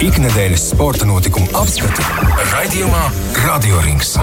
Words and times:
Ikdienas 0.00 0.62
sporta 0.70 1.04
notikumu 1.04 1.46
apskati 1.60 2.00
raidījumā 2.50 3.02
Radio 3.44 3.80
Rings. 3.84 4.14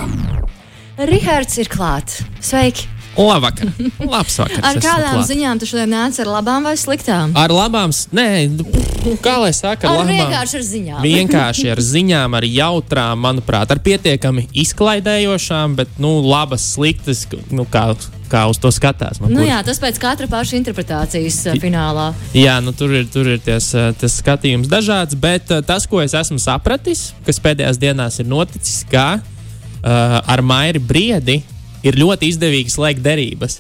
Rihards 0.98 1.60
ir 1.62 1.70
klāts. 1.70 2.24
Sveiki! 2.42 2.88
Labvakar! 3.18 3.70
Labs 4.02 4.40
vakars! 4.42 4.62
Ar 4.66 4.80
kādām 4.82 5.22
ziņām 5.26 5.62
tu 5.62 5.70
šodien 5.70 5.90
nāc 5.94 6.18
ar 6.22 6.30
labām 6.30 6.66
vai 6.70 6.74
sliktām? 6.78 7.34
Ar 7.38 7.54
labām, 7.54 7.94
nē, 8.14 8.28
kā 9.22 9.38
lai 9.42 9.54
saka, 9.58 9.86
Ar 9.90 9.94
ar 9.94 10.02
labām. 10.02 10.12
vienkārši 10.14 10.58
ar 10.60 10.66
ziņām. 10.72 11.00
Vienkārši 11.06 11.72
ar 11.74 11.82
ziņām, 11.82 12.38
ar 12.38 12.50
jautrām, 12.50 13.22
manuprāt, 13.26 13.74
ar 13.74 13.82
pietiekami 13.82 14.48
izklaidējošām, 14.66 15.78
bet, 15.78 15.98
nu, 16.02 16.18
labas, 16.26 16.66
sliktas, 16.74 17.26
nu, 17.54 17.66
kā, 17.70 17.92
kā 18.32 18.44
uz 18.52 18.60
to 18.62 18.72
skatās. 18.74 19.20
Nu, 19.22 19.30
Nu 19.32 19.42
kur- 19.42 19.48
jā, 19.50 19.60
tas 19.66 19.80
pēc 19.82 20.00
katra 20.02 20.28
paša 20.32 20.58
interpretācijas 20.60 21.40
uh, 21.52 21.58
finālā. 21.62 22.10
Jā, 22.38 22.58
nu, 22.64 22.74
tur 22.76 22.94
ir, 22.98 23.06
tur 23.14 23.28
ir 23.36 23.40
ties, 23.44 23.72
eh, 23.76 23.92
tas 24.00 24.18
skatījums 24.22 24.70
dažāds, 24.72 25.16
bet 25.20 25.52
eh, 25.52 25.62
tas, 25.66 25.88
ko 25.88 26.02
es 26.04 26.14
esmu 26.18 26.40
sapratis, 26.42 27.12
kas 27.28 27.40
pēdējās 27.44 27.80
dienās 27.82 28.20
ir 28.20 28.28
noticis, 28.32 28.84
ka 28.92 29.20
uh, 29.20 30.20
ar 30.26 30.42
Mairi 30.44 30.80
Briedi 30.80 31.42
ir 31.88 31.96
ļoti 32.00 32.32
izdevīgi 32.34 32.74
slēgt 32.74 33.04
derības. 33.06 33.60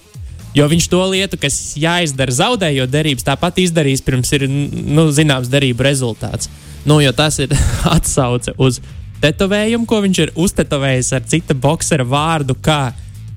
Jo 0.57 0.65
viņš 0.71 0.85
to 0.89 0.99
lietu, 1.11 1.37
kas 1.37 1.75
jāizdara 1.77 2.33
zaudējot 2.33 2.89
derības, 2.89 3.25
tāpat 3.27 3.59
izdarīs 3.61 4.01
pirms 4.01 4.31
ir 4.33 4.47
nu, 4.49 5.09
zināms 5.13 5.51
derību 5.53 5.85
rezultāts. 5.85 6.49
Nu, 6.87 6.97
jo 7.03 7.11
tas 7.13 7.37
ir 7.43 7.51
atsauce 7.95 8.55
uz 8.57 8.79
tetovējumu, 9.21 9.85
ko 9.89 9.99
viņš 10.05 10.19
ir 10.23 10.31
uztetovējis 10.39 11.11
ar 11.17 11.23
cita 11.29 11.53
boxera 11.57 12.05
vārdu. 12.07 12.55
Kā 12.63 12.93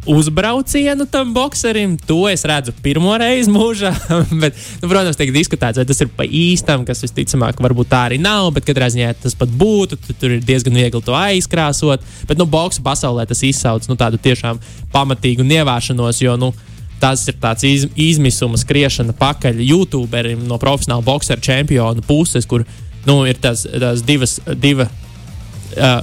uzbraucienu 0.07 1.05
tam 1.07 1.35
boxerim, 1.35 1.99
to 2.07 2.25
es 2.29 2.45
redzu 2.49 2.73
pirmo 2.83 3.13
reizi 3.21 3.53
mūžā. 3.53 3.93
bet, 4.43 4.57
nu, 4.81 4.89
protams, 4.89 5.19
tiek 5.21 5.33
diskutēts, 5.35 5.81
vai 5.81 5.87
tas 5.89 6.01
ir 6.01 6.09
pa 6.17 6.25
īstam, 6.25 6.87
kas 6.89 7.05
visticamāk, 7.05 7.61
varbūt 7.61 7.91
tā 7.93 8.07
arī 8.09 8.21
nav. 8.23 8.49
Bet 8.57 8.69
katrā 8.69 8.89
ziņā 8.93 9.13
tas 9.21 9.37
pat 9.37 9.53
būtu. 9.53 10.01
Tur, 10.11 10.39
ir 10.39 10.45
diezgan 10.47 10.79
viegli 10.81 11.05
to 11.05 11.17
aizkrāsot. 11.17 12.05
Bet, 12.29 12.41
nu, 12.41 12.49
boxa 12.49 12.83
pasaulē 12.85 13.29
tas 13.29 13.45
izsauc 13.47 13.89
nu, 13.91 13.99
tādu 14.01 14.21
tiešām 14.23 14.61
pamatīgu 14.95 15.47
nievāšanos. 15.47 16.25
Jo, 16.25 16.37
nu, 16.41 16.55
Tas 17.01 17.23
ir 17.33 17.39
tāds 17.41 17.65
iz, 17.65 17.87
izmisuma 17.97 18.59
skriešana 18.61 19.15
pakaļ 19.17 19.63
YouTuberim 19.65 20.43
no 20.45 20.59
profesionāla 20.61 21.01
boxera 21.01 21.41
čempiona 21.41 22.05
puses, 22.05 22.45
kur 22.45 22.67
nu, 23.07 23.23
ir 23.25 23.41
tās, 23.41 23.63
tās 23.65 24.03
divas, 24.05 24.35
diva, 24.61 24.85
uh, 24.85 26.03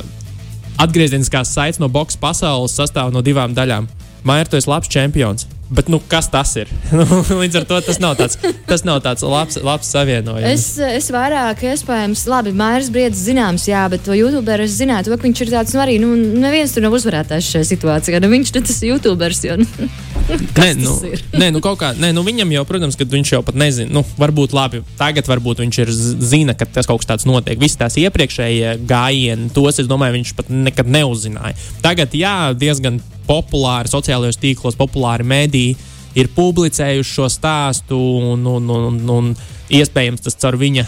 atgriezeniskās 0.81 1.53
saites 1.53 1.81
no 1.81 1.89
boxe 1.91 2.19
pasaules 2.21 2.75
sastāv 2.77 3.13
no 3.13 3.23
divām 3.25 3.55
daļām. 3.57 3.89
Maija, 4.27 4.49
tu 4.49 4.57
esi 4.59 4.69
labs 4.69 4.89
čempions. 4.91 5.47
Bet, 5.69 5.89
nu, 5.91 5.99
kas 5.99 6.29
tas 6.31 6.53
ir? 6.55 6.69
Nu, 6.95 7.03
Līdz 7.41 7.59
ar 7.59 7.65
to 7.67 7.79
tas 7.83 7.97
nav 7.99 8.15
tāds, 8.19 8.37
tas 8.69 8.85
nav 8.87 9.01
tāds 9.03 9.23
labs, 9.27 9.57
labs 9.59 9.89
savienojums. 9.91 10.47
Es, 10.47 10.67
es 10.79 11.09
vairāk, 11.11 11.65
iespējams, 11.73 12.23
labi, 12.31 12.53
Mairis 12.55 12.87
Briedis 12.93 13.25
zināms, 13.27 13.67
jā, 13.67 13.83
bet 13.91 14.05
to 14.07 14.15
YouTuberu 14.15 14.63
es 14.63 14.77
zinātu, 14.79 15.11
ka 15.11 15.27
viņš 15.27 15.43
ir 15.43 15.51
tāds, 15.51 15.75
nu, 15.75 15.83
arī, 15.83 15.97
nu, 15.99 16.13
neviens 16.15 16.71
tur 16.71 16.85
nav 16.87 16.95
uzvarētājs 16.95 17.51
šajā 17.51 17.67
situācijā. 17.73 18.21
Nu, 18.23 18.31
viņš 18.31 18.53
tur 18.55 18.63
tas 18.69 18.79
YouTubers, 18.87 19.43
jo, 19.49 19.59
nu, 19.59 19.89
Nē, 20.27 20.67
nu, 20.75 20.93
nē, 21.39 21.49
nu 21.55 21.61
kaut 21.63 21.79
kā, 21.79 21.93
nē, 21.95 22.09
nu 22.15 22.23
viņam 22.25 22.51
jau, 22.51 22.63
protams, 22.67 22.97
ka 22.99 23.07
viņš 23.07 23.31
jau 23.31 23.41
pat 23.47 23.55
nezina. 23.59 23.91
Nu, 23.95 24.03
varbūt 24.19 24.55
labi, 24.55 24.81
tagad 24.99 25.29
varbūt 25.29 25.61
viņš 25.63 25.79
ir 25.83 25.91
zina, 25.93 26.55
ka 26.57 26.67
tas 26.67 26.89
kaut 26.89 27.01
kas 27.01 27.11
tāds 27.13 27.27
notiek. 27.29 27.59
Visas 27.61 27.79
tās 27.79 27.95
iepriekšējie 28.01 28.75
gājieni, 28.89 29.49
tos, 29.55 29.79
es 29.79 29.87
domāju, 29.87 30.17
viņš 30.19 30.35
pat 30.37 30.51
nekad 30.51 30.91
neuzzināja. 30.91 31.55
Tagad, 31.85 32.15
jā, 32.17 32.51
diezgan 32.59 32.99
populāri 33.27 33.91
sociālajos 33.91 34.39
tīklos, 34.41 34.79
populāri 34.79 35.27
mediji 35.27 35.77
ir 36.17 36.31
publicējuši 36.35 37.17
šo 37.19 37.31
stāstu, 37.31 37.97
un, 38.33 38.47
un, 38.57 38.71
un, 38.73 39.03
un 39.13 39.35
iespējams 39.73 40.27
tas 40.27 40.39
caur 40.39 40.59
viņa 40.59 40.87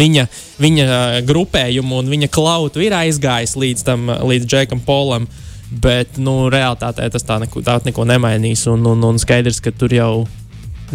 viņa, 0.00 0.26
viņa 0.62 0.84
ah, 0.86 1.16
grupējumu 1.26 2.00
un 2.00 2.08
viņa 2.10 2.28
klautu 2.32 2.82
ir 2.84 2.94
aizgājis 2.96 3.56
līdz 3.58 3.84
tam, 3.86 4.08
līdz 4.08 4.48
Džekam 4.48 4.80
Polam. 4.86 5.28
Bet, 5.66 6.18
nu, 6.22 6.46
realitātē 6.52 7.08
tas 7.10 7.24
tā 7.26 7.40
neko, 7.42 7.62
tā 7.66 7.80
neko 7.84 8.04
nemainīs. 8.06 8.66
Un, 8.70 8.84
un, 8.86 9.02
un 9.08 9.18
skaidrs, 9.18 9.58
ka 9.64 9.72
tur 9.74 9.94
jau 9.94 10.10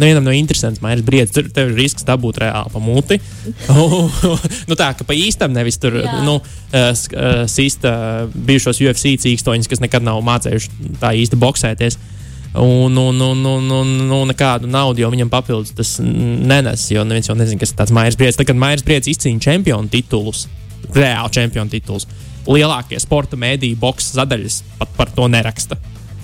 nevienam 0.00 0.24
nav 0.24 0.36
interesants 0.36 0.80
mairs 0.80 1.04
briedis. 1.04 1.34
Tur 1.34 1.50
tev 1.52 1.72
ir 1.72 1.76
risks 1.82 2.06
dabūt 2.08 2.40
reāli 2.40 2.72
pa 2.72 2.80
muti. 2.80 3.18
nu, 4.68 4.78
tā 4.78 4.92
ka 4.96 5.04
pa 5.04 5.16
īstam 5.16 5.52
nevis 5.52 5.76
tur, 5.82 5.98
Jā. 6.00 6.22
nu, 6.24 6.38
eh, 6.72 6.88
sk- 6.96 7.18
eh, 7.18 7.42
sista 7.52 7.92
bijušos 8.32 8.80
UFC 8.80 9.12
cīkstoņus, 9.26 9.68
kas 9.68 9.84
nekad 9.84 10.06
nav 10.06 10.22
mācējuši 10.24 10.96
tā 11.02 11.12
īsti 11.20 11.40
boxēties. 11.42 12.00
Un, 12.52 12.96
un, 13.00 13.20
un, 13.20 13.44
un, 13.48 13.70
un, 13.72 13.92
un 14.12 14.28
nekādu 14.28 14.68
naudu 14.68 15.00
jau 15.00 15.08
viņam 15.12 15.30
papildus 15.32 15.72
tas 15.76 15.94
nenes. 16.04 16.84
Jo 16.92 17.04
neviens 17.08 17.30
jau 17.30 17.36
nezina, 17.36 17.60
kas 17.60 17.72
ir 17.72 17.78
tāds 17.78 17.94
Maijas 17.96 18.18
Briedis. 18.20 18.36
Tad, 18.40 18.48
kad 18.50 18.60
Maijas 18.60 18.84
Briedis 18.84 19.14
izcīna 19.14 19.40
čempionu 19.40 19.88
titulus, 19.92 20.44
reāli 20.92 21.32
čempionu 21.32 21.72
titulus, 21.72 22.04
lielākie 22.48 23.00
sporta 23.02 23.38
mēdīju 23.38 23.78
boxe 23.80 24.14
sadaļas 24.16 24.62
pat 24.80 24.94
par 24.96 25.12
to 25.14 25.28
neraksta. 25.30 25.78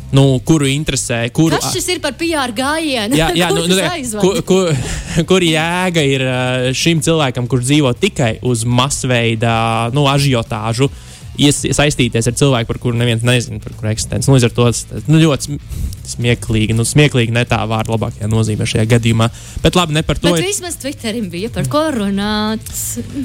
Nu, 0.09 0.39
kuru 0.41 0.65
interesē, 0.71 1.27
kuru. 1.37 1.59
kas 1.59 1.75
šis 1.75 1.91
ir 1.93 1.99
par 2.01 2.15
PR 2.17 2.53
gājienu? 2.57 3.17
Jā, 3.19 3.29
jā 3.37 3.51
nu, 3.57 3.67
nu, 3.69 3.77
kur, 4.23 4.41
kur, 4.49 4.71
kur 5.31 5.45
jēga 5.45 6.05
ir 6.05 6.25
uh, 6.25 6.69
šim 6.73 7.03
cilvēkam, 7.05 7.49
kurš 7.51 7.67
dzīvo 7.69 7.93
tikai 8.01 8.39
uz 8.49 8.65
masveida 8.65 9.91
nu, 9.93 10.07
ažiotāžu, 10.09 10.89
ies, 10.89 11.05
saistīties 11.39 12.27
ar 12.27 12.35
cilvēku, 12.35 12.67
par 12.67 12.79
kuru 12.83 12.99
neviens 12.99 13.23
nezina, 13.23 13.61
par 13.63 13.73
kuru 13.79 13.93
eksistenci. 13.93 14.27
Nu, 14.29 14.35
līdz 14.37 14.49
ar 14.49 14.55
to 14.57 14.65
tas 14.73 15.07
nu, 15.07 15.21
ļoti 15.23 15.47
sm- 15.47 15.61
smieklīgi, 16.09 16.75
nu, 16.75 16.83
smieklīgi 16.89 17.35
ne 17.37 17.45
tā 17.49 17.61
vārda 17.69 17.95
labākajā 17.95 18.29
nozīmē 18.33 18.67
šajā 18.69 18.87
gadījumā. 18.91 19.29
Bet 19.63 19.77
labi, 19.79 19.95
ne 19.95 20.03
par 20.03 20.19
to. 20.19 20.33
Bet 20.33 20.43
ir- 20.43 20.49
vismaz 20.49 20.79
Twitterim 20.81 21.29
bija 21.31 21.51
par 21.55 21.69
ko 21.71 21.85
runāt. 21.95 22.65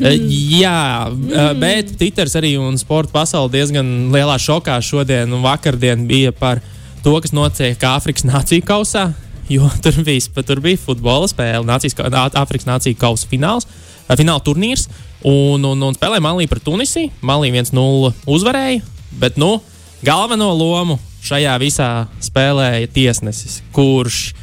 Eh, 0.03 0.19
Jā, 0.59 1.09
mm. 1.09 1.59
bet 1.59 1.95
Twitters 1.97 2.35
arī 2.39 2.53
un 2.61 2.77
sporta 2.77 3.11
pasaule 3.15 3.49
diezgan 3.53 4.11
lielā 4.13 4.37
šokā 4.37 4.77
šodien 4.83 5.31
un 5.33 5.41
vakardien 5.45 6.05
bija 6.07 6.31
par 6.31 6.61
to, 7.03 7.15
kas 7.21 7.33
notiek 7.35 7.77
Āfrikas 7.79 8.27
Nāciju 8.29 8.63
kausā. 8.67 9.09
Jo 9.49 9.67
tur 9.83 9.97
bija, 10.05 10.43
tur 10.43 10.61
bija 10.63 10.77
futbola 10.79 11.27
spēle, 11.31 11.65
Āfrikas 11.67 12.67
Nāciju 12.69 12.95
kausa 12.99 13.27
fināls, 13.31 13.65
eh, 14.07 14.15
fināla 14.15 14.43
turnīrs. 14.43 14.87
Un, 15.23 15.63
un, 15.63 15.87
un 15.87 15.95
spēlēja 15.95 16.23
Malī 16.23 16.49
par 16.51 16.59
Tunisiju. 16.63 17.11
Malī 17.23 17.53
1-0 17.53 18.13
uzvarēja, 18.27 18.81
bet 19.21 19.39
nu, 19.39 19.55
galveno 20.03 20.49
lomu 20.57 20.99
šajā 21.23 21.53
visā 21.61 21.91
spēlēja 22.23 22.89
tiesnesis, 22.91 23.61
kurš 23.75 24.33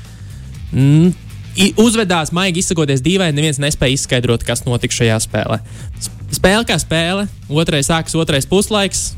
Mm, 0.70 1.10
uzvedās 1.82 2.30
maigi 2.34 2.62
izsakoties 2.62 3.02
dīvaini, 3.02 3.34
neviens 3.34 3.58
nespēja 3.62 3.96
izskaidrot, 3.96 4.44
kas 4.46 4.62
notika 4.66 5.00
šajā 5.00 5.18
spēlē. 5.26 5.58
Spēle 6.30 6.66
kā 6.68 6.76
spēle, 6.78 7.26
otrais 7.50 7.90
sākas 7.90 8.14
otrais 8.18 8.46
puslaiks, 8.46 9.10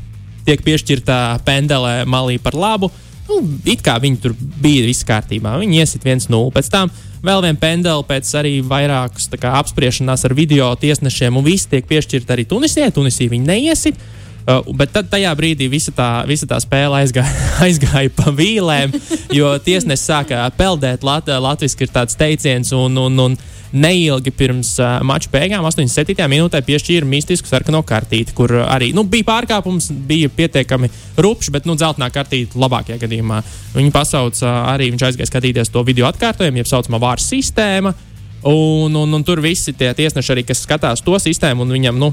tiek 0.47 0.63
piešķirta 0.65 1.17
pendele 1.45 2.01
malī 2.09 2.39
par 2.41 2.57
labu. 2.57 2.89
Nu, 3.29 3.39
it 3.69 3.83
kā 3.85 3.99
viņi 4.03 4.19
tur 4.23 4.33
bija 4.35 4.83
viss 4.87 5.05
kārtībā. 5.07 5.55
Viņi 5.61 5.79
iesit 5.79 6.03
1-0. 6.03 6.49
Pēc 6.51 6.71
tam 6.73 6.91
vēl 7.23 7.43
viena 7.45 7.59
pendele, 7.59 8.05
pēc 8.07 8.31
arī 8.39 8.57
vairākas 8.67 9.29
kā, 9.33 9.55
apspriešanās 9.61 10.25
ar 10.27 10.35
video 10.37 10.69
tiesnešiem, 10.79 11.39
un 11.39 11.45
viss 11.47 11.69
tiek 11.71 11.87
piešķirta 11.89 12.35
arī 12.35 12.45
Tunisijai. 12.49 12.91
Tunisija 12.93 13.31
viņi 13.33 13.49
neiesit. 13.49 14.03
Uh, 14.43 14.59
bet 14.75 14.91
tad 14.91 15.07
tajā 15.07 15.31
brīdī 15.39 15.69
visa 15.71 15.93
tā, 15.95 16.07
visa 16.27 16.43
tā 16.49 16.57
spēle 16.59 16.97
aizgāja, 16.99 17.31
aizgāja 17.65 18.11
pa 18.11 18.33
vīlēm, 18.35 18.91
jo 19.31 19.53
tiesnesis 19.63 20.09
sāka 20.09 20.43
peldēt. 20.57 21.05
Lat, 21.07 21.31
Latvijas 21.31 21.77
ir 21.79 21.91
tāds 21.93 22.19
teiciens, 22.19 22.73
un, 22.75 22.97
un, 22.99 23.21
un 23.23 23.37
neilgi 23.73 24.33
pirms 24.35 24.75
uh, 24.83 24.99
mača 25.07 25.31
beigām, 25.31 25.63
87. 25.65 26.19
minūtē, 26.29 26.59
piešķīra 26.65 27.07
mistisku 27.07 27.47
sarkano 27.47 27.81
kartīti, 27.87 28.35
kur 28.35 28.51
arī 28.67 28.91
nu, 28.93 29.05
bija 29.07 29.29
pārkāpums, 29.31 29.89
bija 30.11 30.27
pietiekami 30.27 30.91
rupšs, 31.23 31.53
bet 31.55 31.69
nu, 31.69 31.77
dzeltenā 31.79 32.11
kartīte 32.13 32.59
labākajā 32.59 32.99
gadījumā. 33.01 33.39
Viņi 33.77 33.95
pasauca 33.95 34.57
arī, 34.73 34.91
viņš 34.91 35.07
aizgāja 35.07 35.31
skatīties 35.31 35.71
to 35.71 35.85
video 35.87 36.11
atkārtojumu, 36.11 36.61
jeb 36.61 36.69
saucamā 36.69 36.99
vārdu 37.01 37.25
sistēmu. 37.25 37.95
Un, 38.43 38.91
un, 38.99 39.15
un 39.15 39.23
tur 39.23 39.39
visi 39.39 39.71
tie 39.71 39.93
tiesneši 39.95 40.35
arī, 40.35 40.43
kas 40.43 40.65
skatās 40.65 41.01
to 41.01 41.15
sistēmu, 41.15 41.63
un 41.63 41.77
viņam, 41.77 41.95
nu, 41.95 42.11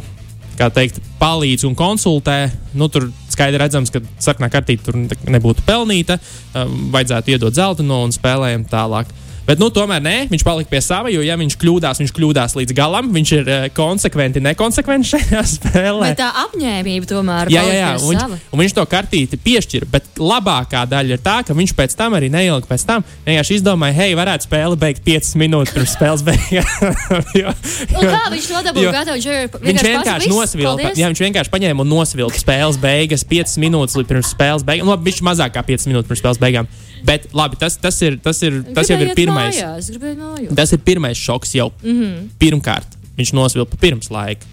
kā 0.60 0.68
teikt, 0.74 1.00
palīdz 1.20 1.64
un 1.68 1.76
konsultē. 1.78 2.50
Nu, 2.76 2.90
tur 2.92 3.08
skaidri 3.30 3.60
redzams, 3.62 3.92
ka 3.92 4.02
sarkanā 4.20 4.50
kartīte 4.52 4.88
tur 4.88 4.98
nebūtu 5.00 5.64
pelnīta. 5.66 6.18
Um, 6.52 6.90
vajadzētu 6.94 7.34
iedot 7.34 7.56
zelta 7.56 7.86
no 7.86 8.02
un 8.04 8.14
spēlējam 8.14 8.66
tālāk. 8.70 9.10
Bet, 9.50 9.58
nu, 9.58 9.66
tomēr 9.74 9.98
nē, 9.98 10.14
viņš 10.30 10.44
palika 10.46 10.70
pie 10.70 10.78
sava, 10.84 11.10
jo, 11.10 11.24
ja 11.26 11.34
viņš 11.34 11.56
kļūdās, 11.58 11.98
viņš 11.98 12.12
kļūdās 12.14 12.52
līdz 12.54 12.74
galam. 12.78 13.08
Viņš 13.10 13.30
ir 13.34 13.48
uh, 13.50 13.64
konsekventi, 13.74 14.38
nekonsekventi 14.44 15.08
šajā 15.16 15.42
spēlē. 15.56 16.12
Bet 16.12 16.20
tā 16.20 16.28
apņēmība 16.44 17.08
tomēr 17.10 17.50
Jā, 17.50 17.64
jā, 17.66 17.80
jā. 17.80 17.88
pie 17.96 18.04
Un 18.06 18.14
viņš, 18.14 18.44
un 18.46 18.62
viņš 18.62 18.76
to 18.78 18.84
kartīti 18.92 19.40
piešķīra. 19.42 19.88
Bet 19.90 20.22
labākā 20.22 20.84
daļa 20.92 21.16
ir 21.16 21.24
tā, 21.24 21.40
ka 21.46 21.56
viņš 21.58 21.74
pēc 21.80 21.98
tam 21.98 22.14
arī 22.20 22.30
neilgi 22.30 22.70
pēc 22.70 22.86
tam 22.86 23.02
vienkārši 23.26 23.58
izdomāja, 23.58 23.96
hei, 23.98 24.14
varētu 24.18 24.46
spēli 24.46 24.78
beigt 24.84 25.02
5 25.08 25.32
minūtes 25.42 25.74
pirms 25.74 25.96
spēles 25.98 26.24
beigām. 26.30 26.70
jo, 27.40 27.56
Un 27.90 28.06
kā 28.06 28.22
viņš 28.30 28.48
to 28.52 28.62
dabūja 28.70 28.94
gatavu? 29.00 29.18
Viņš 29.18 29.58
Viņš 29.66 29.82
vienkārši 29.82 30.20
vienkārši 30.20 30.30
nosvilka, 30.30 30.86
"Viss, 30.86 31.00
jā, 31.00 31.08
viņš 31.10 31.24
vienkārši 31.26 31.52
paņēma 31.52 31.84
un 31.84 31.90
nosvilka 31.90 32.38
spēles 32.38 32.78
beigas 32.80 33.24
5 33.24 33.58
minūtes 33.62 33.98
pirms 34.06 34.30
spēles 34.30 34.64
beigām. 34.66 34.86
Nu, 34.86 34.94
labi, 34.94 35.10
viņš 35.10 35.22
mazāk 35.26 35.54
kā 35.56 35.64
5 35.66 35.90
minūtes 35.90 36.08
pirms 36.10 36.22
spēles 36.22 36.40
beigām. 36.40 36.68
Bet 37.06 37.28
labi, 37.36 37.56
tas, 37.60 37.76
tas, 37.80 37.98
ir, 38.04 38.18
tas, 38.22 38.42
ir, 38.46 38.62
tas 38.76 38.90
jau 38.90 38.98
ir 39.00 39.14
pirmais. 39.16 39.56
Mājās. 39.56 40.54
Tas 40.56 40.72
ir 40.76 40.80
pirmais 40.84 41.18
šoks 41.18 41.54
jau 41.54 41.70
mm 41.82 42.00
-hmm. 42.00 42.30
pirmkārt. 42.38 42.96
viņš 43.16 43.32
nosvilpa 43.36 43.76
pirms 43.76 44.10
laika. 44.10 44.46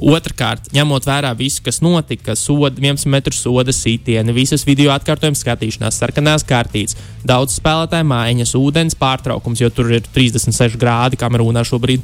Otrakārt, 0.00 0.70
ņemot 0.72 1.04
vērā 1.04 1.36
visu, 1.36 1.60
kas 1.62 1.80
notika, 1.82 2.34
soda, 2.38 2.80
11 2.80 3.06
metru 3.10 3.34
soda 3.34 3.72
sitieni, 3.72 4.32
visas 4.32 4.64
video 4.64 4.92
atkārtojuma 4.94 5.36
skatīšanās, 5.36 5.98
sarkanās 6.00 6.46
kārtītes, 6.46 6.96
daudz 7.26 7.58
spēlētāju 7.58 8.06
mājiņas, 8.08 8.54
ūdens 8.56 8.96
pārtraukums, 9.00 9.60
jo 9.60 9.70
tur 9.70 9.90
ir 9.92 10.06
36 10.14 10.78
grādi 10.80 11.20
kamerūnā 11.20 11.64
šobrīd. 11.68 12.00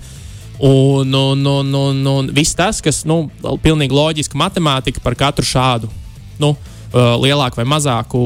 Un, 0.66 1.14
un, 1.14 1.46
un, 1.46 1.74
un, 1.74 2.06
un 2.06 2.30
viss 2.36 2.56
tas, 2.56 2.80
kas, 2.84 3.04
nu, 3.08 3.30
pilnīgi 3.62 3.96
loģiski 3.96 4.38
matemātika 4.40 5.00
par 5.04 5.14
katru 5.14 5.44
šādu. 5.44 5.90
Nu, 6.40 6.54
lielāku 6.96 7.60
vai 7.60 7.66
mazāku 7.68 8.20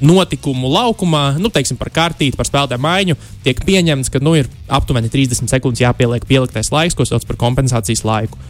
notikumu 0.00 0.70
laukumā, 0.72 1.36
nu, 1.40 1.50
teiksim, 1.52 1.78
par 1.80 1.90
kārtību, 1.92 2.36
par 2.38 2.48
spēlētāju 2.48 2.82
maiņu, 2.82 3.16
tiek 3.44 3.60
pieņemts, 3.66 4.12
ka 4.12 4.22
nu, 4.24 4.36
ir 4.40 4.48
aptuveni 4.72 5.10
30 5.12 5.52
sekundes 5.52 5.82
jāpieliek 5.84 6.24
pieliktais 6.28 6.72
laiks, 6.72 6.96
ko 6.96 7.06
sauc 7.08 7.26
par 7.28 7.40
kompensācijas 7.40 8.04
laiku. 8.06 8.40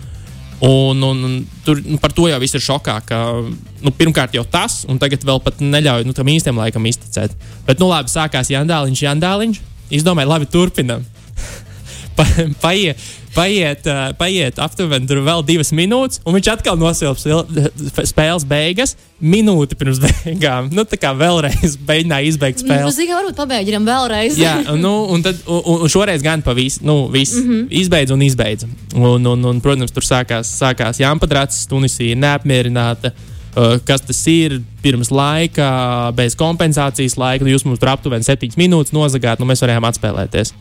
Un, 0.59 1.03
un, 1.03 1.25
un 1.25 1.47
tur 1.67 1.83
nu, 1.85 1.99
par 2.00 2.15
to 2.17 2.31
jau 2.31 2.38
viss 2.41 2.56
ir 2.56 2.65
šokā. 2.65 2.97
Ka, 3.05 3.19
nu, 3.85 3.93
pirmkārt, 3.93 4.37
jau 4.38 4.44
tas, 4.49 4.85
un 4.88 5.00
tagad 5.00 5.25
vēl 5.27 5.43
pat 5.44 5.61
neļauj 5.61 6.06
nu, 6.09 6.15
tam 6.17 6.31
īstam 6.33 6.56
laikam 6.62 6.87
izticēt. 6.88 7.35
Bet, 7.67 7.81
nu, 7.83 7.91
labi, 7.91 8.12
sākās 8.12 8.49
Jandāliņš, 8.55 9.05
Jandāliņš. 9.05 9.61
Izdomāju, 9.99 10.33
labi, 10.33 10.49
turpinam. 10.50 11.05
pa, 12.17 12.25
paiet, 12.62 13.03
paiet, 13.37 13.87
paiet 14.19 14.59
aptuveni 14.62 15.09
tur 15.09 15.21
vēl 15.27 15.44
divas 15.47 15.73
minūtes, 15.77 16.23
un 16.27 16.37
viņš 16.37 16.49
atkal 16.55 16.79
nosilps 16.81 17.27
spēles 18.09 18.47
beigas. 18.49 18.97
Minūti 19.17 19.79
pirms 19.81 20.00
beigām. 20.05 20.69
Nu, 20.77 20.85
tā 20.88 20.99
kā 21.00 21.12
vēlreiz 21.17 21.79
mēģināja 21.88 22.29
izbeigt 22.29 22.61
Nu, 22.61 22.67
spēli. 22.67 22.91
zini, 22.97 23.15
varbūt 23.17 23.38
pabeidzam 23.38 23.87
vēlreiz. 23.88 24.37
Jā, 24.41 24.56
nu, 24.77 24.93
un, 25.15 25.25
tad, 25.25 25.41
un, 25.49 25.87
un 25.87 25.93
šoreiz 25.93 26.25
gan 26.25 26.44
pa 26.44 26.53
visu, 26.56 26.85
nu, 26.85 27.06
visu 27.12 27.41
mm 27.41 27.49
-hmm. 27.49 27.67
izbeidz 27.83 28.12
un 28.12 28.23
izbeidz. 28.27 28.67
Un, 28.94 29.25
un, 29.25 29.44
un, 29.44 29.61
protams, 29.65 29.93
tur 29.93 30.05
sākās, 30.05 30.53
sākās 30.61 31.00
Jāmpadrats, 31.00 31.65
Tunisija 31.69 32.17
neapmierināta. 32.17 33.12
Kas 33.85 34.03
tas 34.05 34.27
ir 34.29 34.61
pirms 34.83 35.09
laika, 35.11 36.12
bez 36.12 36.35
kompensācijas 36.37 37.17
laika. 37.17 37.44
Nu, 37.44 37.50
jūs 37.50 37.65
mums 37.65 37.81
tur 37.81 37.88
aptuveni 37.88 38.25
7 38.25 38.53
minūtes 38.56 38.93
nozagāt, 38.93 39.41
nu 39.41 39.47
mēs 39.49 39.65
varējām 39.65 39.87
atspēlēties. 39.88 40.53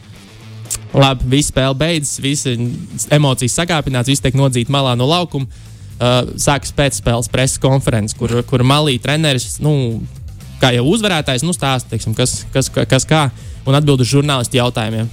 Labi, 0.96 1.28
viss 1.36 1.52
spēle 1.52 1.76
beidzas, 1.76 2.20
visas 2.24 3.08
emocijas 3.14 3.58
sakāpināts, 3.60 4.12
viss 4.12 4.24
tiek 4.24 4.38
nodzīts 4.38 4.72
malā 4.72 4.96
no 4.98 5.08
laukuma. 5.10 5.48
Uh, 5.96 6.34
sākas 6.40 6.74
pēcspēles 6.76 7.30
preses 7.32 7.60
konferences, 7.64 8.16
kur, 8.20 8.32
kur 8.48 8.64
malī 8.68 8.98
treneris, 9.00 9.62
nu, 9.64 10.02
kā 10.60 10.74
jau 10.76 10.84
uzvarētājs, 10.92 11.46
nu, 11.48 11.56
stāsta, 11.56 11.94
teiksim, 11.94 12.16
kas, 12.18 12.42
kas, 12.52 12.68
kas 12.68 13.08
kā, 13.08 13.30
un 13.64 13.78
atbild 13.78 14.04
uz 14.04 14.12
žurnālistu 14.12 14.60
jautājumiem. 14.60 15.08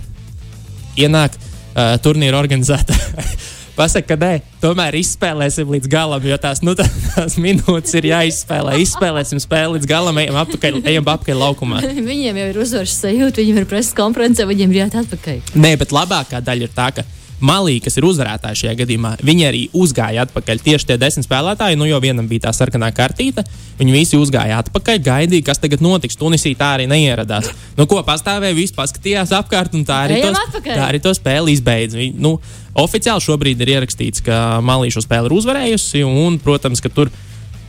Ienāk 0.99 1.39
uh, 1.39 1.95
turnīra 2.03 2.43
organizētāji. 2.43 3.39
Pasaka, 3.73 4.05
ka 4.13 4.17
nē, 4.21 4.33
tomēr 4.61 4.99
izspēlēsim 5.01 5.71
līdz 5.73 5.89
galam, 5.93 6.25
jo 6.29 6.37
tās, 6.41 6.61
nu, 6.61 6.75
tā- 6.77 6.89
tās 7.15 7.39
minūtes 7.41 7.95
ir 7.97 8.11
jāizspēlē. 8.11 8.75
Izspēlēsim 8.83 9.41
spēli 9.41 9.79
līdz 9.79 9.89
galam, 9.89 10.19
ejam 10.21 10.37
apakaļ, 10.43 10.83
ejam 10.93 11.09
apakaļ 11.09 11.41
laukumā. 11.41 11.81
Viņiem 12.13 12.37
jau 12.43 12.49
ir 12.53 12.61
uzvaras 12.67 12.99
sajūta, 13.01 13.41
viņiem 13.41 13.63
ir 13.63 13.69
preses 13.71 13.97
konference, 13.97 14.45
viņiem 14.45 14.75
ir 14.75 14.83
jāiet 14.83 14.99
atpakaļ. 15.07 15.41
Nē, 15.57 15.73
bet 15.81 15.95
labākā 15.97 16.43
daļa 16.45 16.69
ir 16.69 16.75
tā, 16.77 16.91
ka 16.99 17.07
Malī, 17.43 17.81
kas 17.83 17.97
ir 17.99 18.07
uzvarētāji 18.07 18.61
šajā 18.61 18.75
gadījumā, 18.83 19.11
viņi 19.27 19.47
arī 19.49 19.63
uzgāja 19.75 20.23
atpakaļ. 20.29 20.61
Tieši 20.63 20.89
tie 20.93 20.97
desmit 21.03 21.27
spēlētāji, 21.27 21.79
nu 21.81 21.89
jau 21.91 21.99
vienam 22.03 22.29
bija 22.31 22.45
tā 22.47 22.53
sarkanā 22.55 22.93
kartīte, 22.95 23.43
viņi 23.81 23.95
visi 23.97 24.19
uzgāja 24.21 24.61
atpakaļ, 24.63 25.01
gaidīja, 25.03 25.47
kas 25.49 25.59
tagad 25.63 25.83
notiks. 25.83 26.19
Tunisija 26.21 26.61
tā 26.61 26.69
arī 26.77 26.87
neieradās. 26.91 27.51
Nu, 27.79 27.89
ko 27.91 27.99
pastāvēja, 28.07 28.55
visi 28.55 28.77
paskatījās 28.77 29.35
apkārt, 29.35 29.75
un 29.75 29.83
tā 29.89 30.05
arī, 30.07 30.21
Ejam 30.21 30.37
to, 30.37 30.45
atpakaļ. 30.47 30.77
tā 30.79 30.87
arī 30.87 31.01
to 31.03 31.15
spēli 31.19 31.57
izbeidza. 31.57 31.99
Viņi, 31.99 32.15
Nu, 32.23 32.37
oficiāli 32.79 33.25
šobrīd 33.25 33.61
ir 33.65 33.75
ierakstīts, 33.75 34.23
ka 34.23 34.61
Malī 34.63 34.93
šo 34.95 35.03
spēli 35.03 35.27
ir 35.31 35.35
uzvarējusi, 35.41 36.05
un, 36.07 36.39
protams, 36.39 36.81
ka 36.85 36.93
tur 36.93 37.11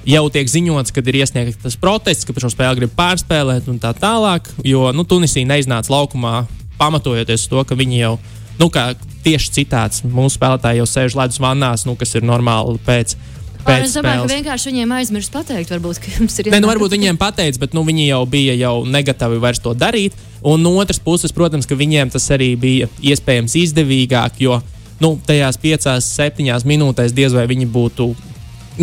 jau 0.06 0.26
tiek 0.30 0.52
ziņots, 0.52 0.92
ka 0.94 1.02
ir 1.02 1.18
iesniegts 1.24 1.64
tas 1.64 1.80
protests, 1.80 2.28
ka 2.28 2.36
šo 2.38 2.52
spēli 2.54 2.84
grib 2.84 2.94
pārspēlēt 2.98 3.72
un 3.72 3.80
tā 3.81 3.94
tālāk. 3.98 4.52
Jo 4.68 4.92
nu, 4.94 5.08
Tunisija 5.08 5.48
neiznāca 5.50 5.90
laukumā 5.96 6.44
pamatojoties 6.78 7.46
uz 7.48 7.50
to, 7.50 7.64
ka 7.66 7.78
viņi 7.80 8.02
jau, 8.04 8.14
nu, 8.60 8.69
kā 8.69 8.92
tieši 9.24 9.54
citāts, 9.60 10.04
mūsu 10.04 10.38
spēlētāji 10.38 10.81
jau 10.81 10.90
sēž 10.90 11.16
ledus 11.20 11.40
vannās, 11.42 11.86
nu, 11.88 11.96
kas 12.00 12.14
ir 12.18 12.25
normāli 12.28 12.80
pēc. 12.86 13.16
Un 13.64 13.66
pēc 13.70 13.86
es 13.86 13.96
domāju, 13.96 14.04
ka 14.04 14.28
spēles. 14.28 14.34
vienkārši 14.38 14.70
viņiem 14.72 14.94
aizmirst 14.98 15.31
pateikt, 15.31 15.72
varbūt, 15.72 16.02
ka 16.04 16.12
jums 16.18 16.36
ir 16.42 16.52
Nē, 16.52 16.60
nu, 16.60 16.68
varbūt 16.68 16.98
viņiem 16.98 17.20
pateica, 17.20 17.62
bet 17.62 17.75
nu, 17.78 17.86
viņi 17.88 18.10
jau 18.10 18.22
bija 18.28 18.58
jau 18.60 18.74
negatavi 18.84 19.40
vairs 19.44 19.64
to 19.64 19.72
darīt. 19.78 20.18
Un 20.44 20.60
no 20.60 20.74
otras 20.81 21.00
puses, 21.00 21.31
protams, 21.31 21.68
ka 21.70 21.78
viņiem 21.80 22.12
tas 22.12 22.28
arī 22.36 22.50
bija 22.60 22.90
iespējams 23.00 23.56
izdevīgāk, 23.62 24.42
jo 24.44 24.60
nu, 25.00 25.16
tajās 25.28 25.60
piecās, 25.64 26.10
septiņās 26.19 26.68
minūtēs 26.68 27.16
diez 27.16 27.36
vai 27.36 27.48
viņi 27.48 27.69
būtu. 27.72 28.10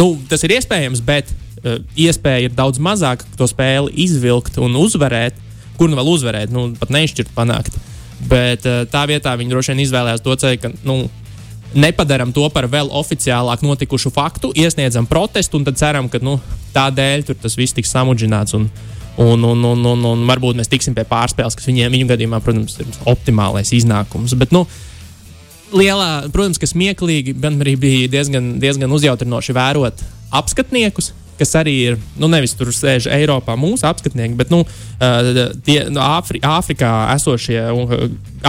Nu, 0.00 0.14
tas 0.30 0.46
ir 0.46 0.56
iespējams, 0.56 1.04
bet 1.04 1.28
uh, 1.28 1.82
iespēja 1.98 2.48
ir 2.48 2.56
daudz 2.56 2.80
mazāka 2.80 3.28
to 3.36 3.48
spēli 3.50 3.92
izvilkt 4.06 4.56
un 4.62 4.80
uzvarēt. 4.80 5.36
Kur 5.76 5.88
nu 5.88 5.96
vēl 5.96 6.10
uzvarēt, 6.12 6.52
nu, 6.52 6.70
pat 6.80 6.92
neizšķirt 6.92 7.36
panākt. 7.36 7.76
Bet 8.28 8.66
uh, 8.68 8.82
tā 8.90 9.06
vietā 9.08 9.32
viņi 9.38 9.52
droši 9.52 9.72
vien 9.72 9.82
izvēlējās 9.86 10.24
to 10.24 10.36
ceļu, 10.42 10.60
ka 10.60 10.72
nu, 10.84 10.98
nepadarām 11.74 12.34
to 12.36 12.44
par 12.52 12.66
vēl 12.70 12.90
oficiālāk 13.00 13.62
notikušu 13.64 14.12
faktu, 14.12 14.52
iesniedzam 14.58 15.06
protestu 15.08 15.60
un 15.60 15.66
tad 15.68 15.78
ceram, 15.80 16.10
ka 16.10 16.20
nu, 16.22 16.36
tādēļ 16.74 17.28
tas 17.32 17.56
viss 17.58 17.76
tiks 17.76 17.92
samudžināts. 17.94 18.56
Un, 18.58 18.68
un, 19.20 19.44
un, 19.44 19.64
un, 19.72 19.86
un, 19.92 20.06
un 20.12 20.22
varbūt 20.28 20.58
mēs 20.58 20.70
tiksim 20.70 20.94
pie 20.96 21.04
pārspēles, 21.08 21.56
kas 21.58 21.68
viņiem, 21.70 21.92
viņu 21.94 22.10
gadījumā, 22.12 22.40
protams, 22.44 22.78
ir 22.80 22.90
optimālais 23.10 23.72
iznākums. 23.76 24.34
Bet, 24.38 24.54
nu, 24.54 24.64
lielā, 25.76 26.30
protams, 26.34 26.60
ka 26.60 26.68
smieklīgi, 26.70 27.36
gan 27.40 27.60
arī 27.62 27.76
bija 27.80 28.10
diezgan, 28.18 28.54
diezgan 28.62 28.92
uzjautrinoši 28.96 29.56
vērot 29.56 30.04
apskatniekus. 30.40 31.12
Kas 31.40 31.54
arī 31.56 31.72
ir, 31.88 31.98
nu, 32.20 32.28
nevis 32.28 32.52
tur 32.56 32.68
sēž 32.74 33.06
Eiropā 33.16 33.54
mūsu 33.56 33.86
apskatnieki, 33.88 34.36
bet, 34.36 34.50
nu, 34.52 34.60
uh, 34.62 35.40
tie 35.64 35.78
no 35.92 36.02
Āfri, 36.04 36.42
Āfrikā 36.44 36.90
esošie 37.14 37.62
uh, 37.72 37.94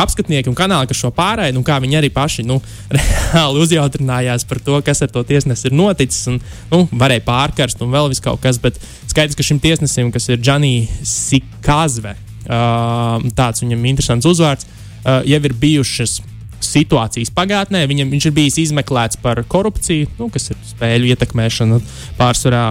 apskatnieki 0.02 0.52
un 0.52 0.58
kanāli, 0.58 0.90
kas 0.92 1.00
šo 1.00 1.14
pārēju, 1.16 1.56
nu, 1.56 1.64
kā 1.68 1.78
viņi 1.84 2.00
arī 2.02 2.10
paši, 2.14 2.44
nu, 2.48 2.60
reāli 2.98 3.64
uzjautrinājās 3.64 4.44
par 4.50 4.60
to, 4.66 4.82
kas 4.86 5.04
ar 5.06 5.14
to 5.14 5.24
tiesnesi 5.28 5.70
ir 5.70 5.78
noticis, 5.78 6.26
un, 6.32 6.42
nu, 6.74 6.84
varēja 6.92 7.24
pārkarst 7.30 7.86
un 7.86 7.96
vēl 7.96 8.12
vis 8.12 8.24
kaut 8.24 8.44
kas, 8.44 8.60
bet 8.62 8.80
skaidrs, 9.12 9.40
ka 9.40 9.48
šim 9.48 9.62
tiesnesim, 9.64 10.12
kas 10.12 10.28
ir 10.28 10.44
Džanī 10.44 10.76
Sikazve, 11.08 12.18
uh, 12.48 13.24
tāds 13.40 13.64
viņam 13.64 13.88
interesants 13.94 14.28
uzvārds, 14.28 14.68
jau 15.02 15.40
ir 15.42 15.54
bijušas 15.58 16.20
situācijas 16.66 17.32
pagātnē. 17.36 17.84
Viņam, 17.90 18.12
viņš 18.14 18.30
ir 18.30 18.36
bijis 18.36 18.60
izmeklēts 18.68 19.20
par 19.22 19.44
korupciju, 19.50 20.10
nu, 20.20 20.30
kas 20.34 20.52
ir 20.54 20.62
spēļu 20.72 21.12
ietekmēšana 21.16 21.82
pārsvarā. 22.20 22.66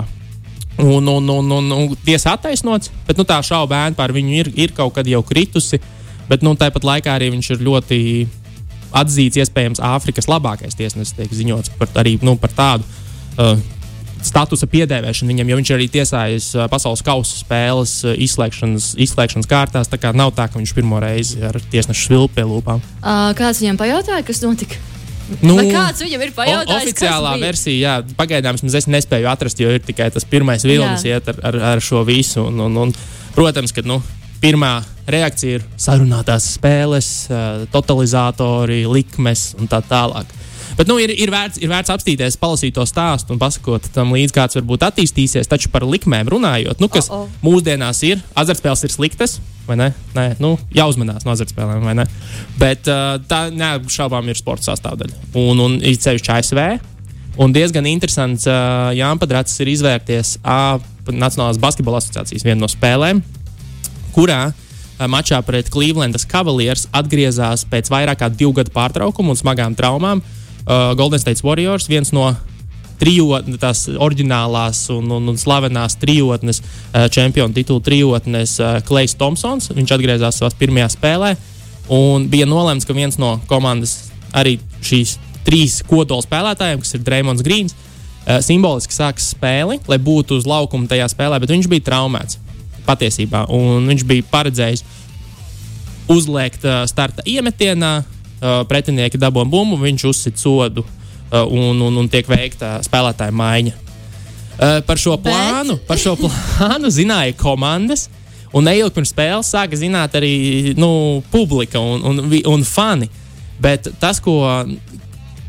Un, 0.80 1.08
un, 1.08 1.32
un, 1.34 1.50
un, 1.56 1.72
un 1.76 1.96
tiesa 2.04 2.34
attaisnots, 2.36 2.92
bet 3.06 3.18
nu, 3.20 3.26
tā 3.28 3.40
šauba 3.44 3.74
bērna 3.74 3.98
par 3.98 4.14
viņu 4.16 4.36
ir, 4.36 4.52
ir 4.56 4.74
kaut 4.76 4.94
kad 4.96 5.08
jau 5.08 5.22
kritusi. 5.26 5.80
Bet 6.30 6.44
nu, 6.46 6.54
tāpat 6.58 6.86
laikā 6.86 7.16
arī 7.16 7.32
viņš 7.34 7.50
ir 7.56 7.64
ļoti 7.66 7.98
atzīts, 8.96 9.40
iespējams, 9.42 9.82
Āfrikas 9.82 10.28
labākais 10.30 10.78
tiesnesis. 10.78 11.14
Tiek 11.16 11.32
ziņots 11.34 11.74
par, 11.78 11.90
arī 12.02 12.16
nu, 12.26 12.36
par 12.40 12.54
tādu 12.54 12.86
uh, 13.38 13.58
statusa 14.22 14.68
piedēvēšanu 14.70 15.32
viņam, 15.32 15.50
jo 15.50 15.58
viņš 15.60 15.72
arī 15.76 15.88
tiesājis 15.92 16.50
uh, 16.56 16.66
pasaules 16.70 17.02
kausa 17.06 17.40
spēles 17.40 17.96
uh, 18.04 18.14
izslēgšanas, 18.26 18.92
izslēgšanas 19.06 19.50
kārtās. 19.50 19.90
Tā 19.90 20.00
kā 20.00 20.14
nav 20.16 20.34
tā, 20.38 20.48
ka 20.50 20.60
viņš 20.60 20.74
pirmo 20.76 21.00
reizi 21.02 21.42
ar 21.46 21.58
tiesnešu 21.72 22.08
svilpu 22.08 22.38
pie 22.38 22.46
lūpām. 22.46 22.82
Uh, 23.00 23.30
kāds 23.38 23.62
viņam 23.62 23.80
pajautāja, 23.80 24.26
kas 24.26 24.42
notika? 24.44 24.80
Nu, 25.42 25.56
Vai 25.56 25.68
kāds 25.70 26.02
viņam 26.02 26.22
ir 26.26 26.32
O, 26.32 26.36
pajautājis? 26.40 26.88
oficiālā 26.90 27.32
kas 27.32 27.38
bija? 27.38 27.46
versija, 27.46 27.80
jā, 27.80 28.14
pagaidām 28.18 28.58
es 28.58 28.88
nespēju 28.90 29.28
atrast, 29.30 29.60
jo 29.62 29.70
ir 29.70 29.82
tikai 29.86 30.10
tas 30.10 30.26
pirmais 30.26 30.64
vilnis 30.66 31.04
Jā. 31.06 31.18
iet 31.20 31.28
ar, 31.30 31.38
ar, 31.50 31.58
ar 31.74 31.82
šo 31.84 32.02
visu. 32.08 32.42
Un, 32.50 32.58
un, 32.66 32.76
un, 32.86 32.94
protams, 33.36 33.72
ka 33.72 33.84
nu, 33.86 34.00
pirmā 34.42 34.80
reakcija 35.10 35.60
ir 35.60 35.66
sarunātās 35.80 36.50
spēles, 36.56 37.10
eh, 37.30 37.64
totalizatori, 37.72 38.82
likmes 38.90 39.54
un 39.60 39.70
tā 39.70 39.82
tālāk. 39.86 40.26
Bet 40.80 40.88
nu, 40.88 40.94
ir, 40.96 41.10
ir, 41.12 41.28
vērts, 41.28 41.58
ir 41.60 41.68
vērts 41.68 41.92
apstīties, 41.92 42.38
palasīt 42.40 42.72
to 42.72 42.86
stāstu 42.88 43.34
un 43.34 43.40
pasakot 43.40 43.84
tam 43.92 44.14
līdzi, 44.16 44.32
kāds 44.32 44.56
varbūt 44.56 44.86
attīstīsies. 44.86 45.50
Taču 45.50 45.68
par 45.68 45.84
likmēm 45.84 46.30
runājot, 46.32 46.80
nu, 46.80 46.88
kas 46.88 47.10
O-o. 47.12 47.26
mūsdienās 47.44 48.00
ir, 48.08 48.22
azartspēles 48.32 48.86
ir 48.88 48.94
sliktas. 48.94 49.34
vai 49.66 49.76
ne? 49.76 49.90
Nē, 50.16 50.24
nu, 50.40 50.54
jāuzmanās 50.72 51.26
no 51.26 51.34
azartspēlēm, 51.34 51.84
vai 51.84 51.92
ne? 52.00 52.06
Bet 52.56 52.88
uh, 52.88 53.20
tā 53.28 53.42
neapšaubām 53.52 54.32
ir 54.32 54.40
sporta 54.40 54.70
sastāvdaļa. 54.70 55.20
Un, 55.36 55.60
un 55.60 55.76
ir 55.84 56.00
ceļš 56.00 56.32
ASV. 56.38 56.62
Un 57.44 57.52
diezgan 57.52 57.84
interesants, 57.84 58.48
uh, 58.48 58.88
Jānis 58.96 59.60
ir 59.60 59.74
izvērties 59.76 60.38
A 60.40 60.80
Nacionālās 61.12 61.60
basketbola 61.60 62.00
asociācijas 62.00 62.48
vienu 62.48 62.64
no 62.64 62.72
spēlēm, 62.72 63.20
kurā 64.16 64.42
uh, 64.48 65.06
mačā 65.12 65.44
pret 65.44 65.68
Clevelandas 65.68 66.24
Cavaliers 66.24 66.88
atgriezās 66.88 67.68
pēc 67.68 67.92
vairāk 67.92 68.24
kā 68.24 68.32
divu 68.32 68.56
gadu 68.62 68.72
pārtraukuma 68.72 69.36
un 69.36 69.44
smagām 69.44 69.76
traumām. 69.76 70.24
Uh, 70.24 70.36
Golden 70.68 71.18
State 71.22 71.42
Warriors, 71.42 71.88
viens 71.88 72.12
no 72.14 72.28
trijotnes, 73.00 73.58
tās 73.60 73.86
oriģinālās 73.90 74.84
un, 74.92 75.08
un, 75.16 75.30
un 75.32 75.38
slavenās 75.40 75.96
trijotnes, 76.00 76.60
uh, 76.60 77.06
čempionu 77.12 77.56
titulu 77.56 77.82
trijotnes, 77.84 78.58
uh, 78.60 78.78
Klais 78.86 79.16
Thompsons. 79.18 79.70
Viņš 79.76 79.94
atgriezās 79.96 80.40
savā 80.40 80.52
pirmajā 80.60 80.90
spēlē 80.96 81.34
un 81.96 82.28
bija 82.30 82.48
nolemts, 82.48 82.86
ka 82.86 82.96
viens 82.96 83.18
no 83.20 83.38
komandas 83.50 84.12
arī 84.36 84.58
šīs 84.84 85.16
trīs 85.46 85.80
kodola 85.88 86.22
spēlētājiem, 86.22 86.82
kas 86.84 86.94
ir 86.94 87.04
Dreamlands 87.06 87.44
Grīns, 87.46 87.74
uh, 87.74 88.38
simboliski 88.44 88.94
sāks 88.94 89.32
spēli, 89.32 89.80
lai 89.88 89.98
būtu 89.98 90.36
uz 90.38 90.48
laukuma 90.48 90.90
tajā 90.90 91.08
spēlē, 91.14 91.40
bet 91.40 91.56
viņš 91.56 91.70
bija 91.72 91.88
traumēts 91.88 92.40
patiesībā. 92.84 93.46
Viņš 93.88 94.06
bija 94.08 94.28
paredzējis 94.30 94.84
uzliekt 96.10 96.64
uh, 96.66 96.82
starta 96.90 97.24
iemetienā, 97.28 97.94
uh, 98.02 98.19
pretinieki 98.40 99.20
dabūja 99.20 99.48
bumbu, 99.50 99.78
viņš 99.80 100.06
uzsit 100.08 100.40
sodu 100.40 100.84
uh, 100.84 101.44
un, 101.44 101.80
un, 101.80 102.00
un 102.02 102.08
tiek 102.10 102.28
veikta 102.28 102.78
spēlētāja 102.86 103.34
maiņa. 103.36 103.74
Uh, 104.60 104.80
par 104.84 105.00
šo 105.00 105.16
plānu, 105.20 105.78
Bet... 105.78 105.86
par 105.88 106.00
šo 106.00 106.16
plānu 106.22 106.92
zināja 106.92 107.36
komandas. 107.40 108.08
Un 108.50 108.66
neilgi 108.66 108.96
pirms 108.96 109.12
spēles 109.14 109.50
sāka 109.52 109.78
zināt 109.78 110.16
arī 110.18 110.74
nu, 110.74 111.20
publika 111.30 111.78
un, 111.78 112.02
un, 112.02 112.32
un 112.50 112.64
fani. 112.66 113.06
Bet 113.62 113.86
tas, 114.02 114.18
ko 114.24 114.40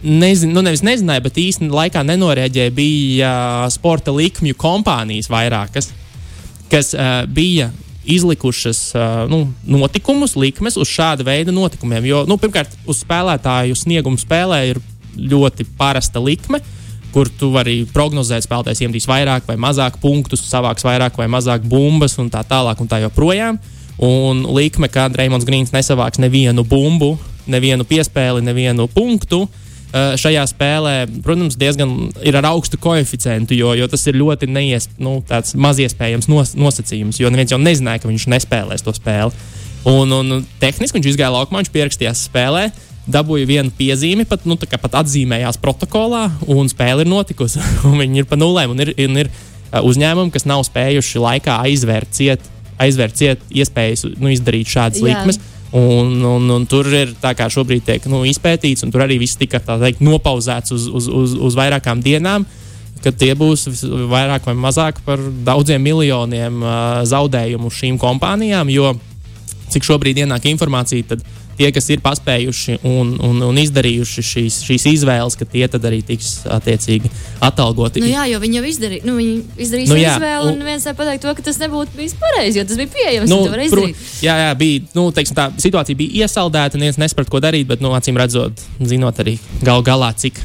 nezinu, 0.03 0.53
nu 0.53 0.63
nevis 0.65 0.83
nezināja, 0.85 1.23
bet 1.25 1.39
īstenībā 1.41 1.85
laikā 1.85 2.03
nenorēģēja, 2.05 2.73
bija 2.75 3.31
uh, 3.31 3.71
sporta 3.73 4.13
likmju 4.13 4.57
kompānijas 4.59 5.29
vairākas, 5.31 5.91
kas 6.71 6.93
uh, 6.97 7.23
bija 7.29 7.71
izlikušas 8.05 8.93
nu, 9.29 9.45
notikumus, 9.65 10.35
likmes 10.35 10.77
uz 10.77 10.89
šāda 10.89 11.25
veida 11.25 11.53
notikumiem. 11.53 12.05
Jo, 12.09 12.23
nu, 12.29 12.37
pirmkārt, 12.41 12.73
uz 12.89 13.03
spēlētāju 13.05 13.77
sniegumu 13.77 14.19
spēlē 14.21 14.61
ir 14.71 14.81
ļoti 15.17 15.67
parasta 15.77 16.21
likme. 16.23 16.61
Kur 17.11 17.27
tu 17.27 17.49
vari 17.51 17.81
prognozēt, 17.91 18.45
spēlētājs 18.45 18.85
iemetīs 18.85 19.09
vairāk 19.09 19.49
vai 19.49 19.57
mazāk 19.59 19.97
punktus, 19.99 20.45
savāks 20.47 20.85
vairāk 20.87 21.17
vai 21.19 21.27
mazāk 21.27 21.65
bumbas 21.67 22.15
un 22.23 22.31
tā 22.31 22.45
tālāk 22.47 22.79
un 22.79 22.87
tā 22.87 23.01
joprojām. 23.03 23.59
Un 24.01 24.45
likme, 24.55 24.87
ka 24.89 25.09
Reimons 25.11 25.45
Grīns 25.45 25.73
nesavāks 25.75 26.21
nevienu 26.23 26.63
bumbu, 26.63 27.17
nevienu 27.51 27.83
piespēli, 27.85 28.41
nevienu 28.45 28.87
punktu, 28.89 29.43
uh, 29.43 29.60
šajā 29.91 30.43
spēlē, 30.47 30.93
protams, 31.25 31.57
diezgan 31.59 32.11
ir 32.23 32.37
ar 32.39 32.47
augstu 32.53 32.79
koeficientu, 32.79 33.55
jo, 33.57 33.73
jo 33.75 33.87
tas 33.91 34.05
ir 34.07 34.19
ļoti 34.21 34.47
neies, 34.47 34.87
nu, 35.01 35.17
maziespējams 35.65 36.29
nos, 36.31 36.53
nosacījums. 36.55 37.19
Jo 37.19 37.31
neviens 37.33 37.51
jau 37.51 37.59
nezināja, 37.59 38.03
ka 38.03 38.11
viņš 38.11 38.29
nespēlēs 38.31 38.85
to 38.85 38.93
spēli. 38.95 39.35
Un, 39.91 40.13
un 40.13 40.45
tehniski 40.61 40.99
viņš 40.99 41.11
izgāja 41.11 41.33
laukumā, 41.33 41.63
viņš 41.63 41.73
pierakstījās 41.73 42.25
spēlē. 42.29 42.69
Dabūja 43.11 43.47
vienu 43.49 43.73
piezīmi, 43.75 44.27
pat, 44.29 44.45
nu, 44.45 44.55
pat 44.55 44.99
atzīmējās 45.01 45.57
protokolā, 45.59 46.27
un 46.53 46.69
spēle 46.71 47.03
ir 47.03 47.09
notikusi. 47.11 47.59
viņi 48.01 48.23
ir 48.23 48.29
pa 48.29 48.37
nulēm, 48.39 48.75
un 48.75 48.85
ir, 48.85 48.93
un 49.09 49.23
ir 49.25 49.31
eh, 49.31 49.81
uzņēmumi, 49.81 50.31
kas 50.31 50.47
nav 50.47 50.63
spējuši 50.69 51.23
laikā 51.25 51.57
aizvērt 51.65 52.13
ciet, 52.15 52.45
aizvērt 52.81 53.17
ciet 53.17 53.43
iespējas 53.51 54.05
nu, 54.13 54.31
izdarīt 54.31 54.69
šādas 54.71 55.01
Jā. 55.01 55.17
Un, 55.71 56.17
un, 56.27 56.49
un 56.51 56.65
tur 56.67 56.89
ir 56.91 57.13
tā 57.21 57.31
kā 57.37 57.47
šobrīd 57.51 57.85
tiek 57.87 58.07
nu, 58.11 58.25
izpētīts, 58.27 58.83
un 58.83 58.91
tur 58.91 59.05
arī 59.05 59.15
viss 59.21 59.39
tika 59.39 59.61
teikt, 59.63 60.01
nopauzēts 60.03 60.73
uz, 60.75 60.89
uz, 60.91 61.07
uz, 61.07 61.35
uz 61.39 61.55
vairākām 61.55 62.03
dienām. 62.03 62.45
Kad 63.01 63.15
tie 63.17 63.31
būs 63.33 63.63
vairāk 64.11 64.45
vai 64.45 64.53
mazāk 64.53 64.99
par 65.05 65.21
daudziem 65.47 65.81
miljoniem 65.81 66.59
uh, 66.61 66.73
zaudējumu 67.07 67.71
šīm 67.73 67.95
kompānijām, 68.01 68.69
jo 68.69 68.91
cik 69.71 69.87
šobrīd 69.87 70.19
ienāk 70.25 70.45
informācija, 70.51 71.15
tad 71.15 71.23
tie, 71.61 71.69
kas 71.75 71.89
ir 71.93 72.01
paspējuši 72.03 72.79
un, 72.87 73.13
un, 73.21 73.41
un 73.45 73.59
izdarījuši 73.61 74.23
šīs, 74.25 74.59
šīs 74.67 74.87
izvēles, 74.95 75.37
ka 75.37 75.45
tie 75.49 75.67
arī 75.69 76.01
tiks 76.05 76.41
attiecīgi 76.49 77.11
atalgoti. 77.43 78.01
Nu, 78.03 78.09
jā, 78.09 78.25
jo 78.31 78.41
viņi 78.41 78.59
jau 78.59 78.63
izdarīja, 78.71 79.07
nu, 79.07 79.17
viņi 79.19 79.35
izdarīja 79.65 79.91
nu, 79.91 79.99
jā, 79.99 80.15
izvēli, 80.17 80.53
un, 80.53 80.63
viens 80.67 80.87
var 80.89 80.97
pateikt 80.99 81.25
to, 81.25 81.35
ka 81.37 81.45
tas 81.45 81.59
nebūtu 81.61 81.97
bijis 81.97 82.15
pareizi, 82.21 82.61
jo 82.61 82.67
tas 82.69 82.81
bija 82.81 82.93
pieejams. 82.95 83.31
Nu, 83.31 83.41
pro, 83.73 83.85
jā, 84.23 84.37
jā, 84.45 84.53
bija, 84.57 84.85
nu, 84.97 85.07
teiksim, 85.15 85.37
tā 85.37 85.49
situācija 85.61 85.99
bija 85.99 86.25
iesaldēta, 86.25 86.79
un 86.79 86.87
viens 86.87 87.01
nesaprata, 87.01 87.33
ko 87.33 87.43
darīt, 87.43 87.69
bet, 87.69 87.83
nu, 87.83 87.93
acīm 87.97 88.19
redzot, 88.21 88.65
zinot 88.79 89.21
arī 89.23 89.37
gal 89.65 89.85
galā, 89.85 90.13
cik 90.17 90.41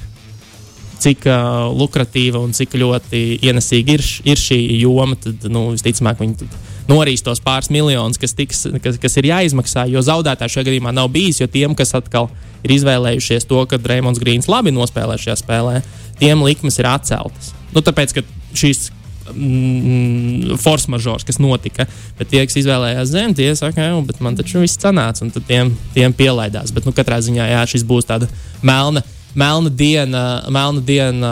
cik 0.96 1.26
uh, 1.28 1.66
lukratīva 1.76 2.40
un 2.40 2.54
cik 2.56 2.72
ļoti 2.80 3.18
ienesīga 3.44 3.98
ir, 3.98 4.04
ir 4.32 4.40
šī 4.40 4.56
joma, 4.80 5.18
tad 5.20 5.44
nu, 5.52 5.68
visticamāk 5.74 6.22
viņi 6.22 6.48
norīs 6.90 7.24
tos 7.24 7.40
pāris 7.42 7.70
miljonus, 7.72 8.18
kas, 8.20 8.34
tiks, 8.36 8.64
kas, 8.82 8.98
kas 9.02 9.18
ir 9.20 9.30
jāizmaksā. 9.30 9.86
Jo 9.90 10.02
zaudētāji 10.06 10.56
šajā 10.56 10.68
gadījumā 10.70 10.92
nav 10.94 11.10
bijis, 11.14 11.40
jo 11.42 11.48
tiem, 11.50 11.74
kas 11.78 11.94
atkal 11.98 12.30
ir 12.66 12.76
izvēlējušies 12.76 13.48
to, 13.48 13.62
ka 13.70 13.80
Reimons 13.82 14.20
Grīns 14.22 14.50
labi 14.50 14.74
nospēlē 14.74 15.18
šajā 15.20 15.40
spēlē, 15.42 15.80
tiem 16.20 16.44
likmes 16.46 16.78
ir 16.80 16.90
atceltas. 16.90 17.52
Nu, 17.74 17.82
tāpēc, 17.84 18.14
ka 18.16 18.24
šīs 18.56 18.88
mm, 19.32 20.56
force 20.62 20.90
mažors, 20.92 21.26
kas 21.26 21.40
notika. 21.42 21.88
Bet 22.18 22.30
tie, 22.32 22.44
kas 22.46 22.58
izvēlējās 22.62 23.12
zemi, 23.12 23.36
tie 23.38 23.50
saka, 23.58 23.90
bet 24.06 24.22
man 24.24 24.38
taču 24.38 24.62
viss 24.62 24.80
sanāca, 24.80 25.26
un 25.26 25.34
tiem, 25.36 25.74
tiem 25.96 26.14
pielaidās. 26.16 26.72
Bet, 26.74 26.88
nu, 26.88 26.94
katrā 26.96 27.20
ziņā, 27.24 27.50
jā, 27.54 27.66
šis 27.74 27.86
būs 27.86 28.08
tāda 28.08 28.30
melna 28.62 29.04
melna 29.36 29.68
diena, 29.68 30.22
melna 30.48 30.80
diena 30.80 31.30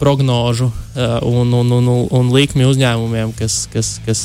prognožu 0.00 0.66
uh, 0.66 1.20
un, 1.22 1.52
un, 1.54 1.70
un, 1.70 1.86
un, 1.86 2.06
un 2.10 2.32
likmju 2.34 2.72
uzņēmumiem, 2.72 3.30
kas, 3.38 3.60
kas, 3.70 3.92
kas 4.02 4.24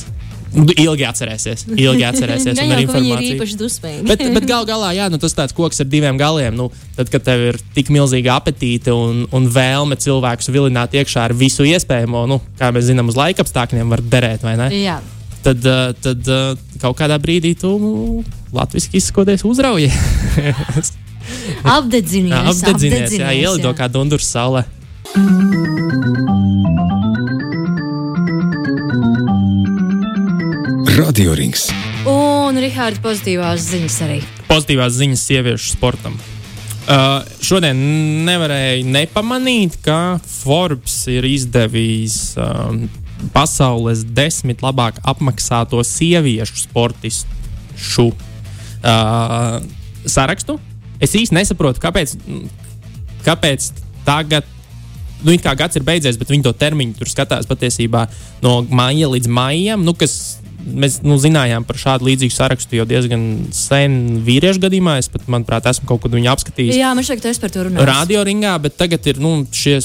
ilgi 0.53 1.05
atcerēsies. 1.07 1.65
Ilgi 1.73 2.05
atcerēsies. 2.07 2.57
Gan 2.59 2.73
jau 2.77 2.93
viņi 2.93 3.11
ir 3.13 3.23
īpaši 3.33 3.57
dusmīgi. 3.59 4.05
bet, 4.09 4.23
bet 4.35 4.47
gal 4.49 4.67
galā, 4.69 4.91
jā, 4.97 5.09
nu, 5.11 5.19
tas 5.21 5.35
tāds 5.37 5.55
koks 5.55 5.81
ar 5.83 5.89
diviem 5.89 6.19
galiem. 6.19 6.55
Nu, 6.57 6.69
tad, 6.97 7.09
kad 7.13 7.25
tev 7.25 7.47
ir 7.49 7.59
tik 7.75 7.89
milzīga 7.93 8.37
apetīte 8.37 8.93
un, 8.95 9.25
un 9.33 9.49
vēlme 9.51 9.97
cilvēkus 9.99 10.51
vilināt 10.53 10.95
iekšā 10.97 11.27
ar 11.29 11.35
visu 11.37 11.65
iespējamo, 11.67 12.25
nu, 12.29 12.39
kā 12.59 12.71
mēs 12.75 12.89
zinām, 12.91 13.11
uz 13.11 13.19
laika 13.19 13.45
apstākļiem 13.45 13.93
var 13.93 14.03
derēt, 14.13 14.45
vai 14.45 14.57
ne? 14.59 14.69
Jā. 14.77 14.99
Tad, 15.43 15.65
tad 15.99 16.29
kaut 16.79 16.95
kādā 16.99 17.17
brīdī 17.19 17.51
tu 17.59 17.73
latviešu 18.55 18.93
izsakoties 18.95 19.43
uzraujies. 19.47 20.93
Apdedzinies, 21.63 22.35
apdedzinies, 22.35 22.63
apdedzinies 22.67 23.13
jā, 23.15 23.31
ielido 23.45 23.71
jā. 23.71 23.77
kā 23.77 23.87
dundurs 23.91 24.27
saulē. 24.27 24.65
Radio 30.93 31.31
Rings. 31.33 31.71
Un, 32.05 32.53
Rihārds, 32.61 32.99
pozitīvās 33.01 33.63
ziņas 33.65 33.95
arī. 34.05 34.19
Pozitīvās 34.45 34.93
ziņas 34.93 35.23
sieviešu 35.25 35.71
sportam. 35.71 36.13
Uh, 36.83 37.23
šodien 37.41 37.79
nevarēju 38.27 38.85
nepamanīt, 38.93 39.79
ka 39.81 40.19
Forbes 40.21 40.99
ir 41.09 41.25
izdevis 41.25 42.35
um, 42.37 42.83
pasaules 43.33 44.03
desmit 44.05 44.61
labāk 44.61 44.99
apmaksāto 45.01 45.81
sieviešu 45.81 46.61
sportistu 46.67 48.11
uh, 48.11 49.57
sarakstu. 50.05 50.59
Es 51.01 51.17
īsti 51.17 51.39
nesaprotu, 51.39 51.81
kāpēc, 51.81 52.13
kāpēc 53.25 53.71
tagad. 54.05 54.45
Nu, 55.25 55.33
gads 55.41 55.79
ir 55.79 55.87
beidzies, 55.87 56.21
bet 56.21 56.29
viņi 56.29 56.45
to 56.45 56.53
termiņu 56.53 56.99
tur 56.99 57.09
skatās 57.09 57.49
patiesībā 57.49 58.05
no 58.45 58.59
maija 58.69 59.09
līdz 59.09 59.31
maijam, 59.31 59.87
nu, 59.87 59.97
kas 59.97 60.42
mēs 60.63 60.99
nu, 61.05 61.17
zinājām 61.21 61.65
par 61.67 61.79
šādu 61.79 62.07
līdzīgu 62.09 62.33
sarakstu 62.35 62.79
jau 62.79 62.87
diezgan 62.89 63.25
sen 63.55 64.23
vīriešu 64.25 64.63
gadījumā. 64.63 64.97
Es 65.01 65.11
pat, 65.11 65.27
manuprāt, 65.31 65.67
esmu 65.69 65.89
kaut 65.89 66.03
kur 66.03 66.13
viņu 66.13 66.31
apskatījis. 66.33 66.79
Jā, 66.79 66.93
man 66.95 67.05
šķiet, 67.05 67.23
ka 67.23 67.33
es 67.33 67.41
par 67.43 67.53
to 67.53 67.67
runāju. 67.67 67.87
Radio 67.89 68.23
ringā, 68.27 68.55
bet 68.63 68.79
tagad 68.79 69.05
ir 69.11 69.21
nu, 69.23 69.35
šie 69.51 69.79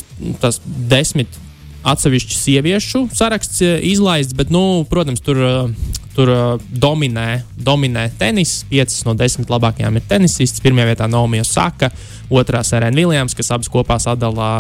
desmit 0.91 1.41
atsevišķi 1.87 2.37
sieviešu 2.37 3.05
saraksts 3.17 3.63
eh, 3.63 3.79
izlaists, 3.91 4.37
bet, 4.37 4.53
nu, 4.55 4.85
protams, 4.91 5.23
tur, 5.25 5.39
eh, 5.39 5.93
tur 6.17 6.33
eh, 6.33 6.67
dominē, 6.85 7.29
dominē 7.55 8.09
tenis. 8.19 8.63
Piecas 8.71 9.05
no 9.07 9.15
desmit 9.19 9.51
labākajām 9.53 9.99
ir 9.99 10.07
tenisists. 10.11 10.63
Pirmajā 10.65 10.93
vietā 10.93 11.09
Naomi 11.11 11.43
Osaka, 11.45 11.93
otrā 12.31 12.63
Serena 12.67 12.97
Viljams, 12.97 13.35
kas 13.37 13.51
abas 13.55 13.71
kopā 13.73 13.99
sadalā 14.03 14.51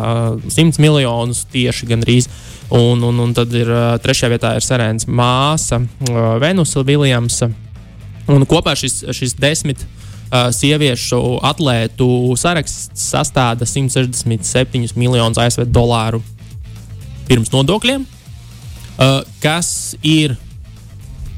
100 0.48 0.80
miljonus 0.82 1.44
tieši 1.52 1.88
gandrīz. 1.90 2.28
Un, 2.74 3.02
un, 3.04 3.20
un 3.24 3.32
tad 3.36 3.52
ir 3.56 3.70
trešajā 4.04 4.32
vietā 4.34 4.54
ir 4.56 4.64
Serenas 4.64 5.08
māsa 5.08 5.80
Venusa 6.42 6.84
Viljamsa. 6.84 7.50
Un 8.28 8.44
kopā 8.48 8.74
šis, 8.76 9.00
šis 9.16 9.36
desmit 9.40 9.80
uh, 9.84 10.50
sieviešu 10.52 11.38
atlētu 11.48 12.08
saraksts 12.36 13.08
sastāda 13.14 13.68
167 13.68 14.98
miljonus 15.00 15.40
ASV 15.40 15.64
dolāru 15.72 16.20
pirms 17.28 17.52
nodokļiem, 17.52 18.04
uh, 18.04 19.22
kas 19.40 19.96
ir 20.04 20.36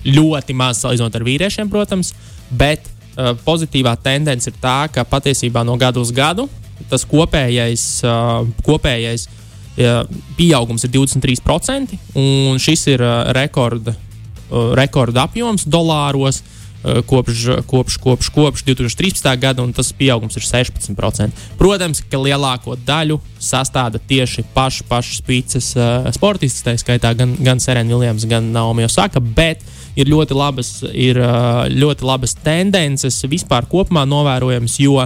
ļoti 0.07 0.55
maz 0.59 0.83
salīdzinot 0.83 1.15
ar 1.19 1.27
vīriešiem, 1.27 1.71
protams, 1.71 2.15
bet 2.51 2.87
uh, 2.87 3.00
pozitīvā 3.45 3.97
tendence 4.03 4.51
ir 4.51 4.57
tā, 4.63 4.85
ka 4.93 5.05
patiesībā 5.09 5.65
no 5.67 5.77
gada 5.81 6.01
uz 6.01 6.13
gadu 6.15 6.49
tas 6.91 7.05
kopējais, 7.05 7.83
uh, 8.09 8.47
kopējais 8.65 9.27
uh, 9.29 10.07
pieaugums 10.39 10.87
ir 10.87 10.95
23%, 10.95 11.99
un 12.17 12.57
šis 12.63 12.87
ir 12.95 13.05
uh, 13.05 13.29
rekorda, 13.37 13.93
uh, 13.93 14.73
rekorda 14.79 15.27
apjoms 15.29 15.69
dolāros. 15.69 16.41
Uh, 16.41 16.57
Eh, 16.81 17.03
kopš, 17.07 17.49
kopš, 17.67 17.97
kopš, 17.97 18.29
kopš 18.29 18.63
2013. 18.65 19.37
gada, 19.37 19.63
un 19.63 19.73
tas 19.73 19.93
pieaugums 19.93 20.37
ir 20.37 20.43
16%. 20.43 21.29
Protams, 21.59 22.01
ka 22.01 22.17
lielāko 22.17 22.73
daļu 22.87 23.19
sastāda 23.37 24.01
tieši 24.01 24.47
paši, 24.55 24.87
paši 24.89 25.19
spīces 25.19 25.69
uh, 25.77 26.09
sportisti, 26.17 26.65
tā 26.65 26.73
skaitā 26.81 27.13
gan, 27.19 27.35
gan 27.37 27.61
Serena 27.61 27.93
Viljams, 27.93 28.25
gan 28.25 28.49
Naomi 28.55 28.89
Osaka, 28.89 29.21
bet 29.21 29.61
ir 29.97 30.11
ļoti 30.11 30.37
labas, 30.37 30.77
ir, 30.93 31.19
uh, 31.19 31.65
ļoti 31.71 32.07
labas 32.07 32.37
tendences 32.45 33.23
vispār 33.31 33.67
kopumā 33.71 34.07
novērojamas, 34.09 34.79
jo 34.83 35.01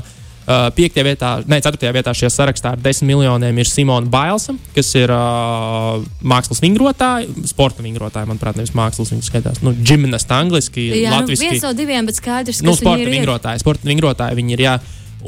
Uh, 0.44 0.66
piektajā 0.76 1.04
vietā, 1.06 1.28
ne, 1.48 1.56
ceturtajā 1.64 1.90
vietā 1.96 2.12
šajā 2.12 2.28
sarakstā 2.28 2.74
ar 2.74 2.80
desmit 2.84 3.14
miljoniem 3.14 3.56
ir 3.62 3.64
Simona 3.64 4.04
Bailsa, 4.12 4.52
kas 4.74 4.90
ir 5.00 5.08
uh, 5.08 6.02
mākslas 6.20 6.60
vingrotāja, 6.60 7.30
sporta 7.48 7.80
vingrotāja, 7.80 8.28
manuprāt, 8.28 8.58
nevis 8.60 8.74
mākslas 8.76 9.14
viņa 9.14 9.24
skaitās. 9.24 9.62
Nu, 9.64 9.72
Gimnasta 9.72 10.36
angliski, 10.44 10.84
Jā, 11.00 11.14
nu, 11.16 11.32
viens 11.32 11.64
no 11.64 11.72
diviem, 11.72 12.04
bet 12.04 12.20
skaidrs, 12.20 12.60
ka 12.60 12.68
Nu, 12.68 12.76
sporta 12.76 13.08
vingrotāji, 13.08 13.64
sporta 13.64 13.88
vingrotāji 13.88 14.36
viņi 14.42 14.56
ir. 14.58 14.64
Jā. 14.66 14.76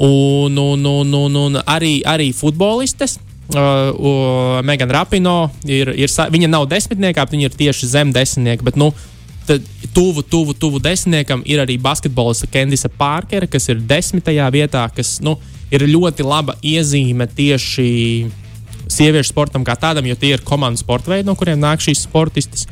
Un, 0.05 0.61
un, 0.61 0.85
un, 0.85 1.17
un, 1.23 1.41
un 1.47 1.61
arī, 1.65 1.95
arī 2.05 2.29
futbolistes. 2.37 3.17
Uh, 3.47 4.61
Megan 4.67 4.91
Rapino 4.93 5.47
ir, 5.65 5.95
ir, 5.97 6.13
viņa 6.13 6.51
nav 6.51 6.69
desmitniekā, 6.69 7.25
viņa 7.31 7.49
ir 7.49 7.57
tieši 7.57 7.89
zem 7.89 8.13
desmitnieka. 8.13 8.69
Bet, 8.69 8.77
nu, 8.77 8.91
tad 9.47 9.67
tuvu, 9.95 10.23
tuvu, 10.23 10.55
tuvu 10.57 10.81
desmitniekam 10.83 11.43
ir 11.47 11.61
arī 11.63 11.77
basketbolista 11.81 12.49
Kendisa 12.51 12.91
Pārkere, 12.91 13.47
kas 13.49 13.69
ir 13.71 13.83
desmitajā 13.89 14.49
vietā, 14.53 14.83
kas 14.93 15.17
nu, 15.23 15.37
ir 15.71 15.87
ļoti 15.87 16.25
laba 16.27 16.57
iezīme 16.65 17.27
tieši 17.37 17.87
sieviešu 18.87 19.33
sportam 19.33 19.65
kā 19.67 19.75
tādam, 19.79 20.07
jo 20.07 20.15
tie 20.19 20.35
ir 20.35 20.43
komandas 20.47 20.83
sporta 20.85 21.11
veidi, 21.11 21.27
no 21.27 21.35
kuriem 21.35 21.59
nāk 21.59 21.83
šīs 21.83 22.05
sportistas. 22.07 22.67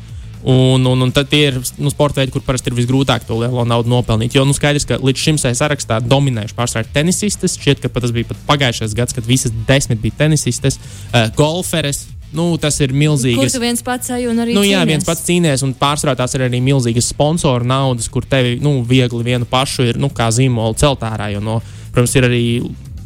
Un, 0.46 0.84
un, 0.86 1.00
un 1.02 1.10
tad 1.10 1.26
tie 1.26 1.48
ir 1.48 1.56
nu, 1.82 1.90
sporta 1.90 2.20
veidi, 2.20 2.30
kur 2.30 2.42
parasti 2.46 2.70
ir 2.70 2.76
visgrūtāk 2.76 3.24
to 3.26 3.34
lielo 3.40 3.64
naudu 3.66 3.90
nopelnīt. 3.90 4.36
Jo 4.36 4.44
nu, 4.46 4.54
skaidrs, 4.54 4.86
ka 4.86 5.00
līdz 5.02 5.22
šim 5.24 5.40
sarakstā 5.42 5.98
dominējuši 6.06 6.54
pārsvarā 6.54 6.86
tenisistes. 6.94 7.56
Šķiet, 7.58 7.82
ka 7.82 7.90
tas 7.90 8.14
bija 8.14 8.30
pat 8.30 8.44
pagājušais 8.52 8.94
gads, 8.94 9.16
kad 9.16 9.26
visas 9.26 9.54
desmit 9.66 9.98
bija 10.04 10.20
tenisistes, 10.22 10.78
uh, 10.78 11.26
golferes. 11.34 12.04
Nu, 12.34 12.56
tas 12.58 12.80
ir 12.80 12.90
Kur 12.90 12.98
milzīgs. 12.98 13.52
tu 13.54 13.60
viens 13.62 13.82
pats 13.82 14.10
ej 14.10 14.26
un 14.30 14.40
arī 14.42 14.54
Nu, 14.56 14.64
jā, 14.66 14.80
cīnies? 14.82 14.90
viens 14.90 15.04
pats 15.06 15.22
cīnās, 15.22 15.62
un 15.62 15.74
pārsvarā 15.78 16.16
tās 16.18 16.34
ir 16.34 16.46
arī 16.48 16.60
milzīgas 16.60 17.12
sponsoru 17.12 17.64
naudas, 17.64 18.08
kur 18.08 18.26
tevi 18.26 18.58
nu, 18.60 18.82
viegli 18.82 19.22
vienu 19.22 19.46
pašu 19.46 19.86
ir 19.92 19.98
nu, 19.98 20.08
kā 20.08 20.28
zīmola 20.34 20.74
celt 20.76 21.00
ārā. 21.06 21.30
Jo, 21.32 21.40
no, 21.40 21.60
protams, 21.92 22.16
ir 22.16 22.26
arī 22.28 22.42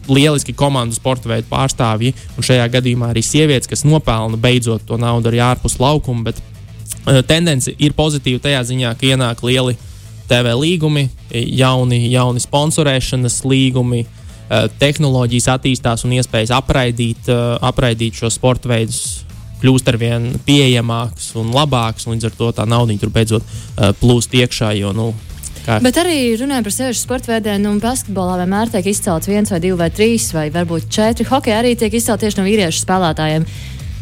lieliski 0.09 0.53
komandu 0.57 0.97
sporta 0.97 1.29
veidu 1.29 1.47
pārstāvji, 1.51 2.15
un 2.37 2.43
šajā 2.43 2.67
gadījumā 2.73 3.13
arī 3.13 3.23
sievietes, 3.23 3.69
kas 3.69 3.85
nopelna 3.85 4.37
beidzot 4.41 4.87
to 4.89 4.97
naudu 4.99 5.31
arī 5.31 5.43
ārpus 5.45 5.79
laukuma. 5.79 6.33
Bet 6.33 6.41
uh, 7.07 7.21
tendence 7.23 7.71
ir 7.79 7.93
pozitīva 7.93 8.41
tajā 8.41 8.65
ziņā, 8.73 8.97
ka 8.99 9.07
ienāk 9.07 9.45
lieli 9.47 9.77
TV 10.31 10.55
līgumi, 10.55 11.09
jauni, 11.31 12.09
jauni 12.11 12.41
sponsorēšanas 12.41 13.45
līgumi. 13.45 14.07
Uh, 14.07 14.20
tehnoloģijas 14.81 15.49
attīstās 15.55 16.05
un 16.07 16.15
iespējas 16.19 16.51
apraidīt, 16.57 17.29
uh, 17.31 17.57
apraidīt 17.71 18.19
šo 18.19 18.31
sporta 18.35 18.71
veidus 18.73 19.25
kļūst 19.61 19.91
ar 19.93 19.99
vien 20.01 20.31
pieejamāks 20.47 21.35
un 21.41 21.53
labāks. 21.55 22.07
un 22.07 22.17
Līdz 22.17 22.31
ar 22.31 22.39
to 22.39 22.53
tā 22.57 22.67
nauda 22.69 22.97
tur 22.99 23.13
beidzot 23.15 23.45
uh, 23.45 23.91
plūst 24.01 24.35
iekšā. 24.35 24.73
Jo, 24.79 24.95
nu, 24.97 25.11
kā, 25.67 25.81
Bet 25.85 26.01
arī 26.03 26.17
runājot 26.41 26.67
par 26.67 26.77
sevišķu 26.77 27.05
sporta 27.05 27.35
veidiem, 27.35 27.63
nu, 27.67 27.75
basketbolā 27.83 28.41
vienmēr 28.43 28.73
tiek 28.73 28.91
izcelts 28.91 29.31
viens, 29.31 29.53
vai 29.53 29.61
divi, 29.63 29.77
vai 29.79 29.91
trīs, 29.95 30.31
vai 30.37 30.49
varbūt 30.55 30.89
četri. 30.91 31.29
Hokejā 31.29 31.61
arī 31.63 31.77
tiek 31.79 31.95
izcelts 31.95 32.25
tieši 32.25 32.41
no 32.41 32.49
vīriešu 32.49 32.83
spēlētājiem. 32.87 33.47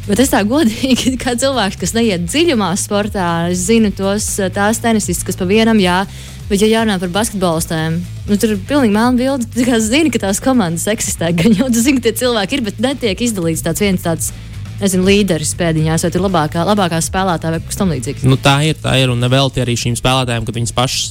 Bet 0.09 0.23
es 0.25 0.33
tā 0.33 0.41
godīgi, 0.49 1.17
kā 1.23 1.37
cilvēks, 1.37 1.77
kas 1.83 1.93
neiet 1.97 2.25
dziļumā 2.25 2.73
sportā, 2.81 3.29
es 3.53 3.67
zinu 3.69 3.93
tos 3.93 4.37
tās 4.55 4.81
tenisistas, 4.81 5.27
kas 5.29 5.41
pa 5.41 5.49
vienam 5.49 5.81
jā. 5.83 6.01
Bet, 6.49 6.63
ja 6.63 6.69
jārunā 6.71 6.97
par 6.97 7.11
basketbolistiem, 7.13 7.99
nu, 8.25 8.37
tur 8.41 8.55
ir 8.55 8.61
pilnīgi 8.69 8.95
melna 8.95 9.19
bilde. 9.21 9.49
Tu 9.53 9.67
kā 9.69 9.77
zini, 9.85 10.09
ka 10.13 10.23
tās 10.23 10.41
komandas 10.41 10.87
eksistē, 10.89 11.29
gan 11.41 11.57
jau 11.59 11.69
tu 11.73 11.83
zini, 11.85 12.01
ka 12.01 12.09
tie 12.09 12.25
cilvēki 12.25 12.57
ir, 12.57 12.65
bet 12.71 12.81
netiek 12.85 13.25
izdalīts 13.29 13.65
tāds 13.67 13.85
viens 13.85 14.05
tāds. 14.05 14.33
Nezinu, 14.79 15.09
līderis 15.09 15.57
pēdiņās, 15.59 16.05
vai 16.05 16.09
tur 16.15 16.21
ir 16.21 16.25
labākā, 16.29 16.63
labākā 16.63 17.01
spēlētāja 17.03 17.57
vai 17.57 17.65
kas 17.67 17.81
tamlīdzīgs. 17.81 18.23
nu, 18.31 18.37
tā 18.39 18.61
ir, 18.63 18.77
tā 18.79 18.93
ir. 19.03 19.11
Un 19.11 19.19
nevelti 19.19 19.59
arī 19.59 19.75
šīm 19.75 19.97
spēlētājiem, 19.99 20.47
kad 20.47 20.55
viņas 20.55 20.75
pašas 20.77 21.09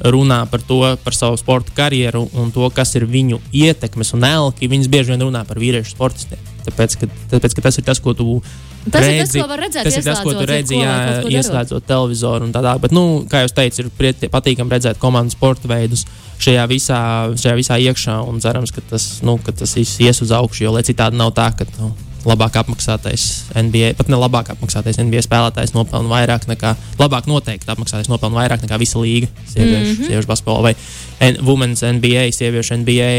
runā 0.00 0.38
par 0.48 0.64
to, 0.64 0.80
par 1.04 1.12
savu 1.12 1.36
sporta 1.36 1.74
karjeru 1.76 2.24
un 2.32 2.48
to, 2.54 2.64
kas 2.72 2.94
ir 2.96 3.04
viņu 3.04 3.42
ietekmes 3.52 4.14
un 4.16 4.24
elki. 4.24 4.70
Viņas 4.72 4.88
bieži 4.88 5.12
vien 5.12 5.26
runā 5.26 5.44
par 5.44 5.60
vīriešu 5.60 5.92
sportistiem. 5.92 6.40
Tāpēc, 6.70 6.98
ka, 7.00 7.08
tāpēc, 7.34 7.56
ka 7.56 7.64
tas 7.68 7.80
ir 7.80 7.86
tas, 7.86 8.02
ko 8.02 8.14
tu 8.16 8.40
Tas 8.80 9.04
ir 9.04 9.18
tas, 9.20 9.28
redzi, 9.28 9.40
ko 9.42 9.48
var 9.50 9.60
redzēt, 9.60 9.84
tas 9.84 9.96
ir 9.98 10.04
tas, 10.06 10.20
ko 10.24 10.32
tu 10.32 10.44
redzi, 10.48 10.78
jā, 10.80 10.92
ko 11.20 11.32
ieslēdzot 11.34 11.84
televizoru 11.84 12.46
un 12.48 12.54
tādā. 12.54 12.72
Bet, 12.80 12.94
nu, 12.96 13.02
kā 13.28 13.42
jau 13.44 13.50
teicu, 13.58 13.84
ir 13.84 14.30
patīkami 14.32 14.72
redzēt 14.72 15.00
komandas 15.02 15.36
sporta 15.36 15.68
veidus 15.68 16.06
šajā 16.40 16.64
visā, 16.70 17.00
šajā 17.36 17.58
visā 17.58 17.76
iekšā 17.90 18.16
un 18.24 18.40
cerams, 18.40 18.72
ka 18.72 18.80
tas, 18.88 19.10
nu, 19.26 19.36
ka 19.44 19.52
tas 19.52 19.76
viss 19.76 20.00
ies 20.00 20.22
uz 20.24 20.32
augšu, 20.32 20.64
jo 20.64 20.72
citādi 20.86 21.20
nav 21.20 21.34
tā, 21.36 21.50
ka 21.58 21.68
nu, 21.76 21.92
labāk 22.28 22.58
apmaksātais 22.60 23.26
NBA, 23.56 23.94
pat 23.98 24.10
ne 24.12 24.18
labāk 24.20 24.52
apmaksātais 24.54 24.98
NBA 25.00 25.22
spēlētājs 25.24 25.74
nopelna 25.76 26.10
vairāk 26.10 26.46
nekā, 26.50 26.74
labāk 27.00 27.28
noteikti 27.30 27.70
apmaksātais 27.72 28.10
nopelna 28.12 28.42
vairāk 28.42 28.64
nekā 28.64 28.80
visa 28.80 29.00
līga 29.00 29.30
sieviešu, 29.44 29.92
mm 29.92 29.96
-hmm. 29.96 30.06
sieviešu 30.08 30.28
basketbolā 30.28 30.62
vai 30.62 30.74
N 31.20 31.40
Women's 31.46 31.84
NBA, 31.84 32.32
sieviešu 32.32 32.76
NBA 32.82 33.12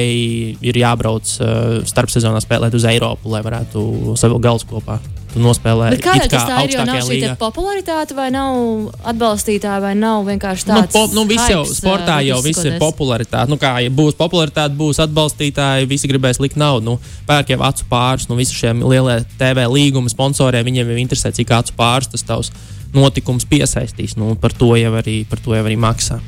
ir 0.62 0.78
jābrauc 0.78 1.26
uh, 1.40 1.82
starpsezonā 1.86 2.42
spēlēt 2.42 2.76
uz 2.76 2.86
Eiropu, 2.86 3.30
lai 3.30 3.42
varētu 3.42 4.16
savu 4.16 4.40
galus 4.40 4.66
kopā 4.66 5.00
nospēlēt. 5.39 5.96
Bet 5.96 6.04
kā 6.04 6.15
it 6.17 6.26
jau 6.26 6.30
tas 6.34 6.48
tā 6.50 6.58
ir, 6.65 6.74
jo 6.76 6.86
nav 6.88 7.00
šī 7.08 7.20
popularitāte, 7.39 8.15
vai 8.17 8.28
nav 8.34 8.89
atbalstītāji, 9.13 9.84
vai 9.86 9.94
nav 10.00 10.26
vienkārši 10.28 10.67
Nu, 10.67 10.74
tāds. 10.82 10.96
po, 10.96 11.06
nu, 11.15 11.24
viss 11.30 11.48
jau 11.52 11.62
sportā 11.67 12.17
uh, 12.20 12.26
jau 12.28 12.39
viss 12.44 12.65
ir 12.67 12.76
popularitāte. 12.82 13.48
Nu, 13.52 13.60
kā, 13.62 13.74
ja 13.84 13.94
būs 13.94 14.17
popularitāte, 14.20 14.76
būs 14.80 15.00
atbalstītāji, 15.06 15.88
visi 15.91 16.10
gribēs 16.12 16.41
likt 16.44 16.60
naudu. 16.60 16.84
Nu, 16.89 16.98
pērk 17.30 17.54
jau 17.56 17.62
acu 17.70 17.88
pāris, 17.91 18.28
nu, 18.32 18.38
visi 18.39 18.58
šie 18.58 18.74
lielie 18.82 19.22
TV 19.39 19.65
līguma 19.72 20.12
sponsoriem, 20.12 20.67
viņiem 20.67 20.91
jau 20.91 21.00
interesē, 21.06 21.32
cik 21.36 21.56
acu 21.62 21.78
pāris 21.80 22.12
tas 22.12 22.28
tavs 22.28 22.52
notikums 22.96 23.48
piesaistīs. 23.48 24.17
Nu, 24.20 24.36
par, 24.36 24.56
to 24.58 24.74
arī, 24.76 25.22
par 25.30 25.39
to 25.44 25.56
jau 25.56 25.63
arī 25.63 25.80
maksā. 25.80 26.20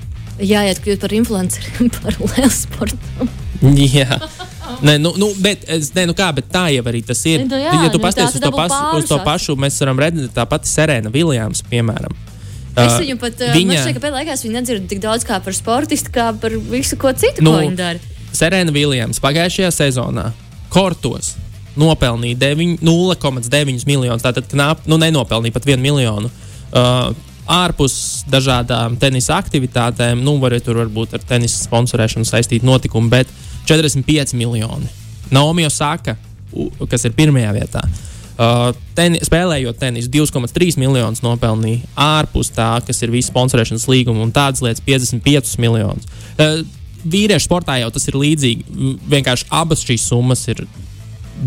Jāiet 0.41 0.79
kļūt 0.81 1.03
par 1.03 1.13
influenceriem, 1.13 1.91
par 1.99 2.17
lielu 2.23 2.53
sportu. 2.53 3.29
Jā. 3.63 4.19
Nē, 4.83 4.97
nu, 5.01 5.13
nu, 5.19 5.29
bet, 5.43 5.65
es, 5.71 5.91
nē, 5.95 6.05
nu 6.09 6.15
kā, 6.17 6.29
bet 6.35 6.47
tā 6.51 6.67
jau 6.73 6.83
arī 6.89 7.03
tas 7.05 7.19
ir. 7.29 7.43
Nu 7.47 7.59
jā, 7.59 7.73
ja 7.85 7.89
tu 7.91 7.99
nu 7.99 8.03
pasties 8.03 8.35
uz, 8.35 8.43
to 8.43 8.51
pasu, 8.55 8.79
uz 8.99 9.09
to 9.09 9.19
pašu, 9.25 9.57
mēs 9.59 9.79
varam 9.83 10.01
redzēt, 10.03 10.31
tā 10.35 10.45
pati 10.49 10.71
Serena 10.71 11.11
Viljams, 11.13 11.63
piemēram. 11.71 12.15
Es 12.73 12.95
Uh, 12.95 13.03
viņu 13.03 13.19
pat, 13.21 13.37
viņa... 13.53 13.69
man 13.69 13.77
šķiet, 13.83 13.97
ka 13.97 14.01
pēdējā 14.01 14.17
laikā 14.17 14.33
es 14.33 14.43
viņu 14.45 14.55
nedzirdu 14.57 14.87
tik 14.89 15.01
daudz 15.03 15.27
kā 15.29 15.37
par 15.45 15.53
sportistu, 15.53 16.09
kā 16.15 16.31
par 16.41 16.55
visu 16.71 16.97
ko 16.97 17.11
citu, 17.13 17.43
Nu, 17.45 17.53
ko 17.53 17.61
viņa 17.61 17.77
dara. 17.77 18.13
Serena 18.33 18.73
Viljams 18.73 19.21
pagājušajā 19.21 19.69
sezonā 19.75 20.31
Kortos 20.73 21.35
nopelnīja 21.77 22.39
deviņ- 22.41 22.79
0,9 22.81 23.85
miljonus. 23.85 24.25
Tātad 24.25 24.49
knap, 24.49 24.87
nu, 24.89 24.97
nenopelnīja 24.97 25.53
pat 25.53 25.69
1 25.69 25.81
miljonu. 25.81 26.31
Uh, 26.73 27.13
ārpus 27.49 28.23
dažādām 28.31 28.97
tenisa 28.99 29.37
aktivitātēm, 29.37 30.21
nu, 30.23 30.37
var, 30.41 30.55
tur 30.63 30.79
varbūt 30.83 31.17
ar 31.17 31.25
tenisa 31.27 31.59
sponsorēšanu 31.65 32.27
saistīti 32.27 32.65
notikumi, 32.65 33.11
bet 33.11 33.27
45 33.65 34.33
miljoni. 34.39 34.89
Naomi 35.31 35.65
Osaka, 35.65 36.15
kas 36.89 37.05
ir 37.07 37.15
pirmajā 37.17 37.53
vietā. 37.55 37.83
Uh, 38.33 38.71
teni, 38.97 39.19
spēlējot 39.21 39.77
tenisu, 39.77 40.09
2,3 40.09 40.79
miljonus 40.81 41.21
nopelnīja 41.21 41.85
ārpus 42.01 42.49
tā, 42.55 42.71
kas 42.81 43.03
ir 43.05 43.11
visi 43.13 43.29
sponsorēšanas 43.29 43.85
līgumi, 43.85 44.23
un 44.25 44.31
tādas 44.33 44.63
lietas- 44.65 44.81
55 44.87 45.59
miljonus. 45.61 46.07
Uh, 46.33 46.63
vīriešu 47.05 47.45
sportā 47.45 47.77
jau 47.79 47.91
tas 47.93 48.07
ir 48.07 48.17
līdzīgi. 48.17 48.97
Vienkārši 49.09 49.45
abas 49.51 49.83
šīs 49.85 50.07
summas 50.09 50.47
ir 50.47 50.65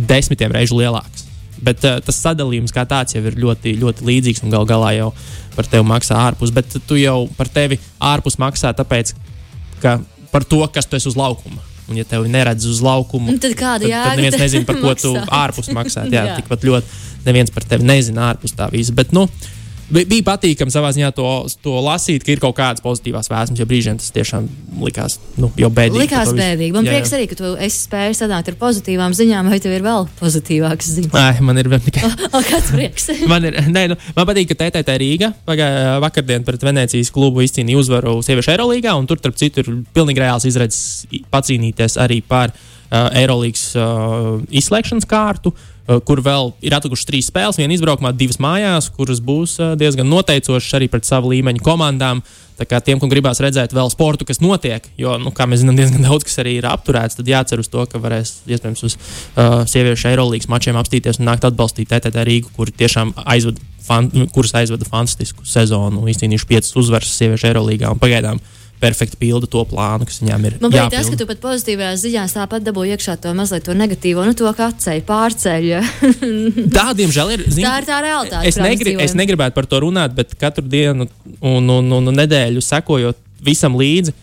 desmitiem 0.06 0.52
reižu 0.52 0.78
lielākas. 0.78 1.24
Bet 1.58 1.82
uh, 1.84 1.98
tas 2.04 2.22
sadalījums 2.22 2.72
kā 2.72 2.86
tāds 2.86 3.16
jau 3.16 3.24
ir 3.24 3.34
ļoti, 3.34 3.74
ļoti 3.80 4.06
līdzīgs 4.06 4.44
un 4.44 4.54
gal 4.54 4.66
galā 4.68 4.94
jau 4.96 5.12
par 5.56 5.66
tevi 5.66 5.82
maksā 5.88 6.14
ārpus. 6.14 6.52
Bet 6.54 6.76
tu 6.86 6.94
jau 6.94 7.26
par 7.36 7.48
tevi 7.48 7.80
ārpus 7.98 8.38
maksā 8.38 8.70
tāpēc, 8.76 9.14
ka 9.82 9.98
par 10.30 10.44
to, 10.44 10.62
kas 10.68 10.86
tu 10.86 10.96
esi 10.96 11.08
uz 11.08 11.16
laukuma. 11.16 11.58
Un, 11.86 11.96
ja 12.00 12.04
tevi 12.08 12.28
neredz 12.32 12.64
uz 12.66 12.80
laukuma, 12.82 13.30
Un 13.30 13.38
tad 13.38 13.52
kāda 13.58 13.86
jēga 13.86 14.08
tad 14.10 14.18
neviens 14.18 14.38
nezina, 14.40 14.66
par 14.66 14.80
ko 14.82 14.94
tu 14.98 15.12
ārpus 15.14 15.68
maksā. 15.76 16.06
Jā, 16.10 16.24
Jā. 16.32 16.38
tikpat 16.40 16.64
ļoti 16.66 17.04
neviens 17.28 17.52
par 17.54 17.62
tevi 17.68 17.86
nezina 17.86 18.24
ārpus 18.32 18.56
tā 18.58 18.66
visa. 18.72 18.94
Bet, 18.96 19.12
nu, 19.14 19.26
bi- 19.26 19.55
bija 19.90 20.24
patīkami 20.26 20.72
savā 20.72 20.90
ziņā 20.94 21.12
to, 21.14 21.28
to 21.62 21.74
lasīt, 21.84 22.24
ka 22.26 22.32
ir 22.34 22.40
kaut 22.42 22.56
kādas 22.58 22.82
pozitīvās 22.84 23.30
vēsmas, 23.30 23.60
jo 23.60 23.66
brīžiem 23.68 23.98
tas 24.00 24.10
tiešām 24.14 24.48
likās 24.82 25.18
nu, 25.38 25.50
jau 25.60 25.70
bēdīgi. 25.72 26.02
Likās 26.02 26.32
bēdīgi. 26.34 26.72
Man 26.74 26.86
Jā, 26.86 26.90
jā. 26.90 26.96
prieks 26.96 27.14
arī, 27.16 27.28
ka 27.30 27.38
tu 27.38 27.52
esi 27.66 27.84
spējis 27.84 28.22
sanākt 28.24 28.50
ar 28.50 28.58
pozitīvām 28.60 29.14
ziņām, 29.16 29.50
vai 29.52 29.60
tev 29.62 29.76
ir 29.76 29.84
vēl 29.86 30.08
pozitīvākas 30.18 30.90
ziņas. 30.96 31.18
Ai, 31.20 31.44
man 31.46 31.62
ir 31.62 31.70
vēl 31.72 31.82
tikai. 31.86 32.10
O, 32.36 32.42
kāds 32.44 32.72
prieks! 32.74 33.06
Man, 33.30 33.46
ir, 33.48 33.54
nē, 33.70 33.86
nu, 33.92 33.96
man 34.16 34.26
patīk, 34.28 34.50
ka 34.50 34.56
TTT 34.58 34.96
Rīga 35.00 35.30
pagājušā 35.46 35.94
vakardien 36.02 36.44
pret 36.44 36.64
Venecijas 36.66 37.12
klubu 37.14 37.44
izcīnīja 37.44 37.80
uzvaru 37.80 38.16
sieviešu 38.24 38.52
Eirolandā, 38.52 38.96
un 38.98 39.06
tur, 39.08 39.20
starp 39.22 39.38
citu, 39.40 39.62
ir 39.62 39.78
pilnīgi 39.96 40.20
reāls 40.20 40.44
izredzes 40.48 41.06
pacīnīties 41.32 41.96
arī 42.02 42.18
par 42.26 42.52
uh, 42.52 43.08
Eirolandas 43.16 43.70
uh, 43.78 44.36
izslēgšanas 44.50 45.08
kārtu. 45.08 45.54
Uh, 45.54 45.75
kur 45.86 46.20
vēl 46.24 46.50
ir 46.66 46.74
atlikušas 46.74 47.06
trīs 47.06 47.28
spēles, 47.30 47.58
viena 47.60 47.76
izbraukumā, 47.76 48.10
divas 48.16 48.40
mājās, 48.42 48.88
kuras 48.96 49.20
būs 49.22 49.56
uh, 49.60 49.76
diezgan 49.78 50.08
noteicošas 50.10 50.74
arī 50.78 50.88
pret 50.90 51.06
savu 51.06 51.30
līmeņu 51.34 51.62
komandām. 51.64 52.24
Tā 52.56 52.64
kā 52.64 52.80
tiem, 52.80 52.96
kam 52.98 53.10
gribās 53.12 53.38
redzēt 53.44 53.74
vēl 53.76 53.90
sportu, 53.92 54.24
kas 54.24 54.40
notiek, 54.40 54.86
jo, 54.96 55.18
nu, 55.20 55.30
kā 55.36 55.44
mēs 55.46 55.60
zinām, 55.62 55.76
diezgan 55.78 56.02
daudz 56.08 56.26
kas 56.26 56.40
arī 56.42 56.56
ir 56.58 56.66
apturēts, 56.70 57.18
tad 57.18 57.30
jācer 57.30 57.62
uz 57.62 57.70
to, 57.70 57.84
ka 57.90 58.00
varēs 58.02 58.38
iespējams 58.48 58.84
uz 58.88 58.96
uh, 58.96 59.62
sieviešu 59.68 60.10
Eirolandas 60.10 60.50
mačiem 60.50 60.80
apstīties 60.80 61.20
un 61.20 61.30
nākt 61.30 61.46
atbalstīt 61.46 61.92
TTT 61.92 62.26
Rīgu, 62.26 62.54
kur 62.56 62.72
tiešām 62.72 63.14
aizvada, 63.22 63.62
fan, 63.86 64.10
kuras 64.34 64.56
aizvada 64.58 64.88
fantastisku 64.88 65.46
sezonu, 65.46 66.06
izcīnījuši 66.10 66.50
piecas 66.50 66.74
uzvaras 66.80 67.12
sieviešu 67.20 67.52
Eirolandā 67.52 67.92
un 67.92 68.02
pagaidām 68.02 68.42
perfekti 68.80 69.18
pilda 69.20 69.48
to 69.50 69.62
plānu, 69.68 70.06
kas 70.08 70.20
viņām 70.22 70.46
ir. 70.48 70.56
Man 70.62 70.74
patīk 70.74 70.92
tas, 70.94 71.10
ka 71.12 71.18
tu 71.20 71.26
pat 71.28 71.40
pozitīvajās 71.42 72.02
ziņās 72.04 72.36
tāpat 72.36 72.66
dabūji 72.66 72.96
iekšā 72.96 73.16
to 73.24 73.32
mazliet 73.36 73.64
to 73.66 73.76
negatīvo, 73.76 74.24
nu 74.26 74.36
to 74.36 74.50
kā 74.56 74.70
atceļ, 74.72 75.00
pārceļ. 75.08 75.68
Tā, 76.76 76.86
diemžēl, 76.98 77.32
ir. 77.36 77.46
Zin, 77.48 77.64
Tā 77.64 77.76
ir 77.80 77.88
tā 77.88 78.00
realitāte, 78.04 78.44
Es, 78.50 78.60
negri, 78.60 78.96
es 79.02 79.16
negribētu 79.18 79.56
par 79.56 79.68
to 79.70 79.80
runāt, 79.86 80.14
bet 80.16 80.36
katru 80.38 80.66
dienu 80.66 81.08
un, 81.40 81.72
un, 81.78 81.90
un, 81.98 82.12
un 82.12 82.20
nedēļu 82.20 82.64
sekojot 82.64 83.20
visam 83.46 83.76
līdzi, 83.78 84.14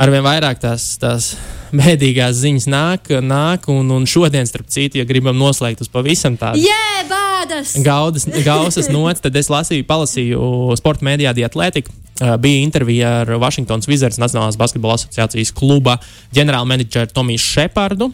arvien 0.00 0.24
vairāk 0.24 0.60
tās, 0.62 0.94
tās 1.00 1.32
bēdīgās 1.76 2.36
ziņas 2.42 2.68
nāk, 2.70 3.10
nāk 3.24 3.68
un, 3.72 3.90
un 3.94 4.06
šodien, 4.08 4.46
starp 4.48 4.68
citu, 4.72 5.00
ja 5.00 5.08
gribam 5.08 5.38
noslēgt 5.40 5.84
uz 5.84 5.90
pavisam 5.92 6.36
tādu. 6.40 6.62
Jē, 6.62 7.04
bādas! 7.10 7.74
Gaudas, 7.84 8.26
gausas 8.44 8.90
nots, 8.94 9.22
tad 9.24 9.36
es 9.38 9.50
lasīju, 9.52 9.86
palasīju 9.88 10.78
sporta 10.80 11.08
mēdījā 11.08 11.34
Dietlētiku. 11.40 11.98
Uh, 12.22 12.34
bija 12.38 12.60
intervija 12.62 13.12
ar 13.22 13.30
Washingtonas 13.40 13.88
Wizards 13.88 14.20
Nacionālās 14.20 14.58
basketbola 14.60 14.98
asociācijas 14.98 15.50
kluba 15.56 15.96
ģenerālmenedžeru 16.36 17.10
Tomiju 17.16 17.40
Šepardu. 17.40 18.12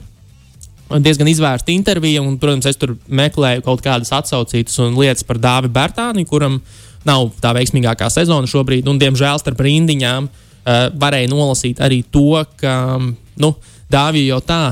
Diezgan 0.88 1.28
izvērsta 1.28 1.74
intervija, 1.74 2.22
un, 2.24 2.38
protams, 2.40 2.70
es 2.70 2.78
tur 2.80 2.94
meklēju 3.12 3.66
kaut 3.66 3.82
kādas 3.84 4.14
atsaucītas 4.16 4.78
un 4.80 4.96
lietas 4.96 5.26
par 5.28 5.36
Dāvidu 5.42 5.74
Bērtāni, 5.74 6.24
kuram 6.30 6.62
nav 7.04 7.26
tā 7.42 7.52
veiksmīgākā 7.58 8.08
sezona 8.14 8.48
šobrīd, 8.48 8.88
un, 8.88 9.02
diemžēl, 9.02 9.42
starp 9.42 9.60
rindiņām 9.66 10.30
uh, 10.30 10.46
varēja 10.68 11.30
nolasīt 11.32 11.80
arī 11.84 12.02
to, 12.12 12.44
ka 12.60 12.98
nu, 13.40 13.54
Dāvija 13.88 14.34
jau 14.34 14.40
tā 14.44 14.62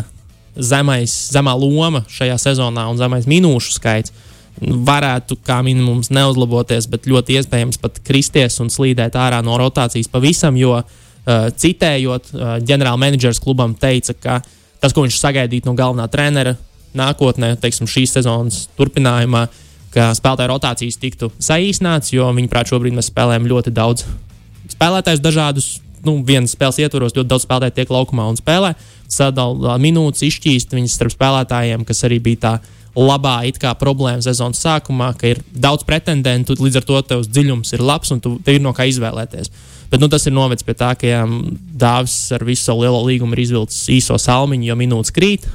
zemais, 0.56 1.12
zemā 1.32 1.54
loma 1.56 2.02
šajā 2.12 2.36
sezonā 2.40 2.84
un 2.90 2.98
zemais 3.00 3.28
minūšu 3.28 3.76
skaits 3.78 4.12
varētu 4.60 5.36
kā 5.44 5.60
minimums 5.64 6.08
neuzlaboties, 6.12 6.88
bet 6.88 7.08
ļoti 7.08 7.36
iespējams 7.40 7.80
pat 7.80 8.00
kristies 8.04 8.56
un 8.64 8.70
slīdēt 8.72 9.16
ārā 9.20 9.42
no 9.44 9.58
rotācijas 9.60 10.08
pavisam, 10.12 10.56
jo 10.56 10.78
uh, 10.80 10.86
citējot, 11.52 12.32
uh, 12.32 12.56
ģenerālmenedžers 12.64 13.42
klubam 13.44 13.74
teica, 13.76 14.16
ka 14.16 14.38
tas, 14.80 14.94
ko 14.96 15.04
viņš 15.04 15.20
sagaidītu 15.20 15.68
no 15.68 15.76
galvenā 15.76 16.08
trenera 16.12 16.56
nākotnē, 16.96 17.54
teiksim, 17.60 17.88
šīs 17.90 18.16
sezonas 18.16 18.64
turpinājumā, 18.78 19.46
ka 19.92 20.10
spēlētāju 20.16 20.52
rotācijas 20.52 21.00
tiktu 21.00 21.30
saīsināts, 21.36 22.14
jo 22.16 22.28
viņi 22.36 22.52
prāt 22.52 22.72
šobrīd 22.72 22.96
mēs 22.96 23.10
spēlējam 23.12 23.48
ļoti 23.52 23.72
daudz 23.76 24.06
spēlētājus 24.74 25.24
dažādus. 25.24 25.68
Nu, 26.06 26.20
vienas 26.22 26.52
spēles 26.54 26.78
ietvaros 26.84 27.16
ļoti 27.16 27.28
daudz 27.28 27.46
spēlētāju 27.46 27.76
tiek 27.80 27.90
laukumā 27.90 28.28
un 28.30 28.38
spēlē. 28.38 28.74
Sadalīt 29.10 29.82
minūtes, 29.82 30.22
izšķīst 30.26 30.74
viņas 30.76 30.96
starp 30.98 31.14
spēlētājiem, 31.16 31.86
kas 31.86 32.04
arī 32.06 32.20
bija 32.22 32.42
tā 32.44 32.52
labā 32.96 33.42
problēma 33.78 34.22
sezonas 34.24 34.62
sākumā, 34.62 35.12
ka 35.18 35.34
ir 35.34 35.42
daudz 35.52 35.84
pretendentu, 35.84 36.56
līdz 36.56 36.80
ar 36.80 36.86
to 36.86 37.00
tevs 37.02 37.28
dziļums 37.28 37.74
ir 37.76 37.82
labs 37.84 38.12
un 38.14 38.20
tu, 38.20 38.38
ir 38.46 38.62
no 38.62 38.72
kā 38.72 38.86
izvēlēties. 38.88 39.50
Bet 39.90 40.00
nu, 40.00 40.08
tas 40.08 40.26
ir 40.26 40.32
novedis 40.32 40.64
pie 40.66 40.74
tā, 40.74 40.94
ka 40.98 41.06
jā, 41.06 41.20
dāvis 41.76 42.32
ar 42.34 42.44
visu 42.44 42.64
savu 42.64 42.82
lielo 42.86 43.02
līgumu 43.06 43.36
ir 43.36 43.44
izvilcis 43.44 43.84
īso 43.92 44.16
salmiņu, 44.18 44.70
jo 44.70 44.76
minūtes 44.78 45.14
krīt, 45.14 45.46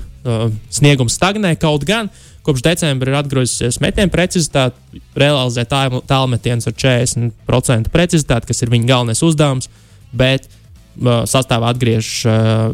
sniegums 0.69 1.17
stagnē 1.17 1.55
kaut 1.59 1.83
gan. 1.87 2.11
Kopš 2.41 2.63
decembra 2.65 3.11
ir 3.11 3.19
atgriezusies 3.19 3.77
metienu 3.83 4.09
precizitāte, 4.13 5.01
realizē 5.17 5.65
tālmetienus 5.69 6.71
ar 6.71 6.73
40% 6.73 7.91
precizitāti, 7.93 8.49
kas 8.49 8.63
ir 8.63 8.71
viņa 8.73 8.89
galvenais 8.89 9.21
uzdevums, 9.25 9.69
bet 10.09 10.47
uh, 10.47 11.21
sastāvā 11.29 11.69
atgriežas 11.69 12.23
uh, 12.25 12.73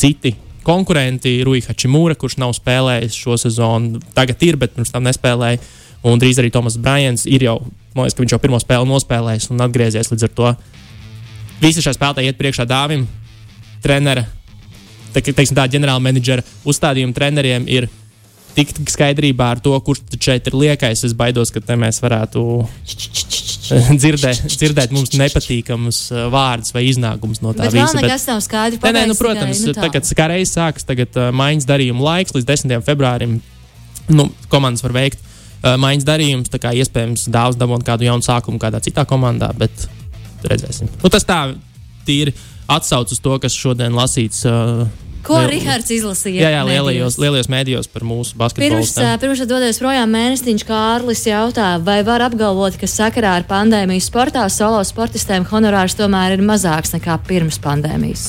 citi 0.00 0.32
konkurenti, 0.64 1.36
Ruija 1.44 1.76
Čimūra, 1.76 2.16
kurš 2.16 2.38
nav 2.40 2.54
spēlējis 2.56 3.16
šo 3.20 3.36
sezonu, 3.40 4.00
tagad 4.16 4.40
ir, 4.46 4.56
bet 4.60 4.72
pirms 4.76 4.94
tam 4.94 5.04
nespēlēja. 5.04 5.60
Un 6.04 6.20
drīz 6.20 6.40
arī 6.40 6.50
Tomas 6.52 6.76
Brajans 6.80 7.24
ir 7.28 7.46
jau, 7.46 7.58
man 7.96 8.04
liekas, 8.04 8.16
ka 8.16 8.24
viņš 8.24 8.34
jau 8.34 8.40
pirmo 8.40 8.60
spēli 8.60 8.88
nospēlējis 8.88 9.50
un 9.52 9.64
atgriezies 9.64 10.10
līdz 10.12 10.26
ar 10.26 10.32
to. 10.36 10.54
Visi 11.62 11.84
šie 11.84 11.94
spēlētāji 11.96 12.32
iet 12.32 12.40
priekšā 12.40 12.66
dāvim, 12.68 13.06
trenera, 13.84 14.24
te, 15.14 15.22
teiksim, 15.24 15.56
tā 15.56 15.64
ģenerāla 15.72 16.02
menedžera 16.04 16.44
uzstādījuma 16.68 17.16
treneriem 17.16 17.68
ir 17.72 17.88
tikt 18.54 18.78
skaidrībā 18.90 19.50
ar 19.54 19.60
to, 19.62 19.74
kurš 19.84 20.02
šeit 20.22 20.48
ir 20.50 20.56
liekais. 20.58 21.02
Es 21.06 21.14
baidos, 21.18 21.50
ka 21.54 21.62
te 21.64 21.76
mēs 21.78 22.00
varētu 22.02 22.44
dzirdēt, 24.02 24.44
dzirdēt 24.46 24.94
mums 24.94 25.14
nepatīkamus 25.18 26.00
uh, 26.12 26.26
vārdus 26.32 26.74
vai 26.74 26.84
iznākumus 26.90 27.42
no 27.44 27.54
tā 27.56 27.68
Bet 27.68 27.76
visa. 27.76 27.98
nekas 27.98 28.26
nav 28.30 28.42
skaidrs. 28.44 28.82
Nē, 28.84 28.94
nē, 28.94 29.04
nu, 29.10 29.18
protams, 29.18 29.64
nu, 29.66 29.74
tā. 29.76 29.88
tagad 29.88 30.08
kā 30.18 30.28
reizes 30.30 30.54
sākas 30.56 30.86
tagad, 30.86 31.12
uh, 31.18 31.30
maiņas 31.34 31.68
darījuma 31.68 32.08
laiks 32.10 32.36
līdz 32.36 32.48
10. 32.52 32.78
februārim. 32.86 33.38
Nu, 34.12 34.28
komandas 34.52 34.84
var 34.84 34.94
veikt 34.96 35.22
uh, 35.22 35.74
maiņas 35.80 36.08
darījumus, 36.08 36.52
tā 36.52 36.60
kā 36.62 36.74
iespējams 36.78 37.28
dāvāts 37.32 37.60
dabūt 37.60 37.86
kādu 37.86 38.08
jaunu 38.08 38.26
sākumu 38.26 38.60
kādā 38.62 38.82
citā 38.84 39.06
komandā, 39.08 39.50
bet 39.58 39.88
redzēsim. 40.44 40.90
Nu, 41.02 41.10
tas 41.12 41.26
tā 41.26 41.40
tīri 42.04 42.34
atsauc 42.70 43.10
uz 43.12 43.20
to, 43.24 43.38
kas 43.40 43.56
šodien 43.56 43.96
lasīts. 43.96 44.44
Uh, 44.48 44.84
Ko 45.24 45.38
liel- 45.40 45.54
Rihards 45.54 45.88
izlasīja? 45.94 46.42
Jā, 46.44 46.50
jā 46.58 46.62
lielajos, 46.68 47.16
lielajos 47.22 47.48
mēdījos 47.48 47.88
par 47.88 48.04
mūsu 48.04 48.36
basketbolu. 48.36 48.82
Pirms, 48.82 48.92
ā, 49.00 49.14
pirms 49.22 49.40
doties 49.48 49.80
projām 49.80 50.12
mēnestiņš, 50.12 50.64
Kārlis 50.68 51.24
jautā, 51.26 51.70
vai 51.84 52.02
var 52.04 52.26
apgalvot, 52.26 52.76
ka 52.80 52.86
sakarā 52.90 53.32
ar 53.40 53.46
pandēmiju 53.48 54.04
sportā 54.04 54.44
solo 54.52 54.82
sportistiem 54.84 55.46
honorārs 55.48 55.96
tomēr 55.96 56.36
ir 56.36 56.44
mazāks 56.44 56.92
nekā 56.96 57.16
pirms 57.28 57.56
pandēmijas? 57.64 58.26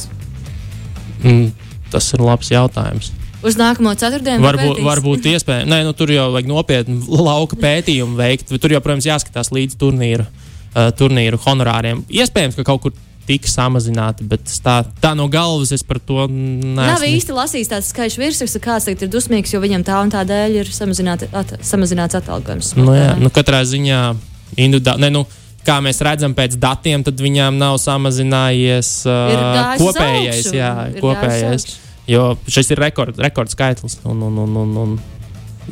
Mm, 1.26 1.52
tas 1.92 2.08
ir 2.16 2.24
labs 2.24 2.52
jautājums. 2.54 3.12
Uz 3.46 3.58
nākamo 3.60 3.92
ceturtdienu 4.00 4.42
Varbūt, 4.42 4.80
varbūt 4.82 5.28
iespējams. 5.36 5.70
Nē, 5.70 5.84
nu, 5.86 5.92
tur 5.94 6.10
jau 6.10 6.32
vajag 6.34 6.48
nopietnu 6.50 7.02
lauka 7.28 7.60
pētījumu 7.62 8.18
veikt. 8.18 8.56
Tur 8.56 8.74
jau, 8.74 8.82
protams, 8.82 9.06
jāskatās 9.06 9.52
līdz 9.54 9.78
turnīru, 9.82 10.26
uh, 10.26 10.90
turnīru 10.98 11.38
honorāriem. 11.44 12.02
Iespējams, 12.10 12.58
ka 12.58 12.66
kaut 12.72 12.88
kur 12.88 12.96
tika 13.26 13.50
samazināti, 13.50 14.26
bet 14.30 14.44
tā, 14.64 14.84
tā 15.02 15.14
no 15.18 15.26
galvas 15.32 15.72
es 15.74 15.82
par 15.84 15.98
to 16.00 16.28
Nav 16.30 17.00
neesmu. 17.02 17.08
īsti 17.18 17.34
lasījis 17.34 17.72
tāds 17.72 17.90
skaļš 17.94 18.18
virsraksts, 18.22 18.60
kāds 18.62 18.86
tagad 18.86 19.08
ir 19.08 19.10
dusmīgs, 19.16 19.54
jo 19.54 19.60
viņam 19.64 19.84
tā 19.88 19.98
un 20.04 20.12
tā 20.14 20.22
dēļ 20.30 20.60
ir 20.62 20.70
samazināti- 20.76 21.30
at, 21.34 21.56
samazināts 21.66 22.16
atalgojums. 22.20 22.76
Nu, 22.78 22.94
jā, 22.94 23.16
nu, 23.18 23.30
katrā 23.34 23.64
ziņā 23.66 24.02
individuāli. 24.58 25.00
Ne, 25.08 25.10
nu, 25.10 25.26
kā 25.66 25.80
mēs 25.82 26.02
redzam 26.06 26.36
pēc 26.38 26.60
datiem, 26.62 27.02
tad 27.04 27.18
viņām 27.18 27.58
nav 27.58 27.80
samazinājies 27.82 28.92
uh, 29.10 29.74
kopējais. 29.82 30.46
augšu, 30.46 30.56
Jā, 30.60 30.72
ir 30.94 31.02
kopējais. 31.02 31.66
Jo 32.08 32.36
šis 32.48 32.70
ir 32.76 32.78
rekord, 32.78 33.18
rekord 33.18 33.50
skaitlis. 33.50 33.98
Un, 34.06 34.22
un, 34.22 34.38
un, 34.44 34.56
un, 34.62 34.76
un 34.84 35.00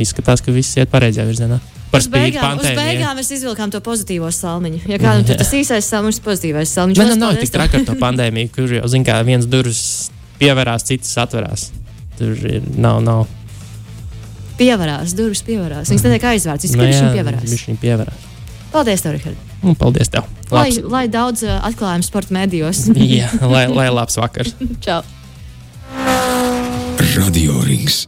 izskatās, 0.02 0.42
ka 0.42 0.50
viss 0.52 0.74
iet 0.82 0.90
pareizajā 0.90 1.28
virzienā. 1.30 1.60
Par 1.94 2.02
Uz 2.02 2.08
spīti 2.10 2.40
pandēmijai. 2.42 2.74
beigām 2.80 3.20
mēs 3.20 3.30
izvilkām 3.36 3.70
to 3.70 3.78
pozitīvo 3.86 4.32
salmiņu. 4.34 4.82
Ja 4.90 4.98
kādam 4.98 5.28
tur 5.28 5.38
tas 5.38 5.52
īsais 5.54 5.86
salmiņš, 5.94 6.20
pozitīvais 6.26 6.72
salmiņš. 6.74 6.98
Man 6.98 7.12
Lielas 7.12 7.22
nav 7.22 7.38
tik 7.38 7.54
traki 7.54 7.78
ar 7.80 7.86
to 7.86 7.96
pandēmiju, 8.02 8.50
kur 8.56 8.74
jau 8.80 8.90
zina, 8.90 9.06
kā 9.12 9.20
viens 9.28 9.46
durvis 9.46 9.84
pievērās, 10.42 10.88
citas 10.90 11.14
atverās. 11.22 11.68
Tur 12.18 12.34
ir 12.50 12.66
nav. 12.82 13.02
nav. 13.06 13.28
Pievarās, 14.58 15.14
durvis 15.18 15.42
pievarās. 15.46 15.90
Viņas 15.90 16.06
netiek 16.08 16.26
aizvērts, 16.34 16.70
Nu 16.74 16.82
viņas 16.82 16.96
jā, 16.96 17.02
tikai 17.02 17.18
pievarās. 17.20 17.50
Viņš 17.54 17.66
viņu 17.70 17.82
pievērās. 17.82 18.30
Paldies, 18.74 19.02
tev, 19.06 19.14
Rihard. 19.18 19.50
Un 19.64 19.76
paldies 19.78 20.10
tev. 20.14 20.30
Lai, 20.50 20.70
Labs, 20.70 20.80
lai 20.94 21.04
daudz 21.14 21.44
uh, 21.46 21.60
atklājumu 21.70 22.06
sporta 22.06 22.34
medijos. 22.34 22.88
jā, 23.18 23.30
lai, 23.42 23.68
lai 23.70 23.90
labs 23.94 24.18
vakars. 24.18 24.56
Čau! 24.86 25.02
Radio 27.14 27.62
Rings. 27.66 28.08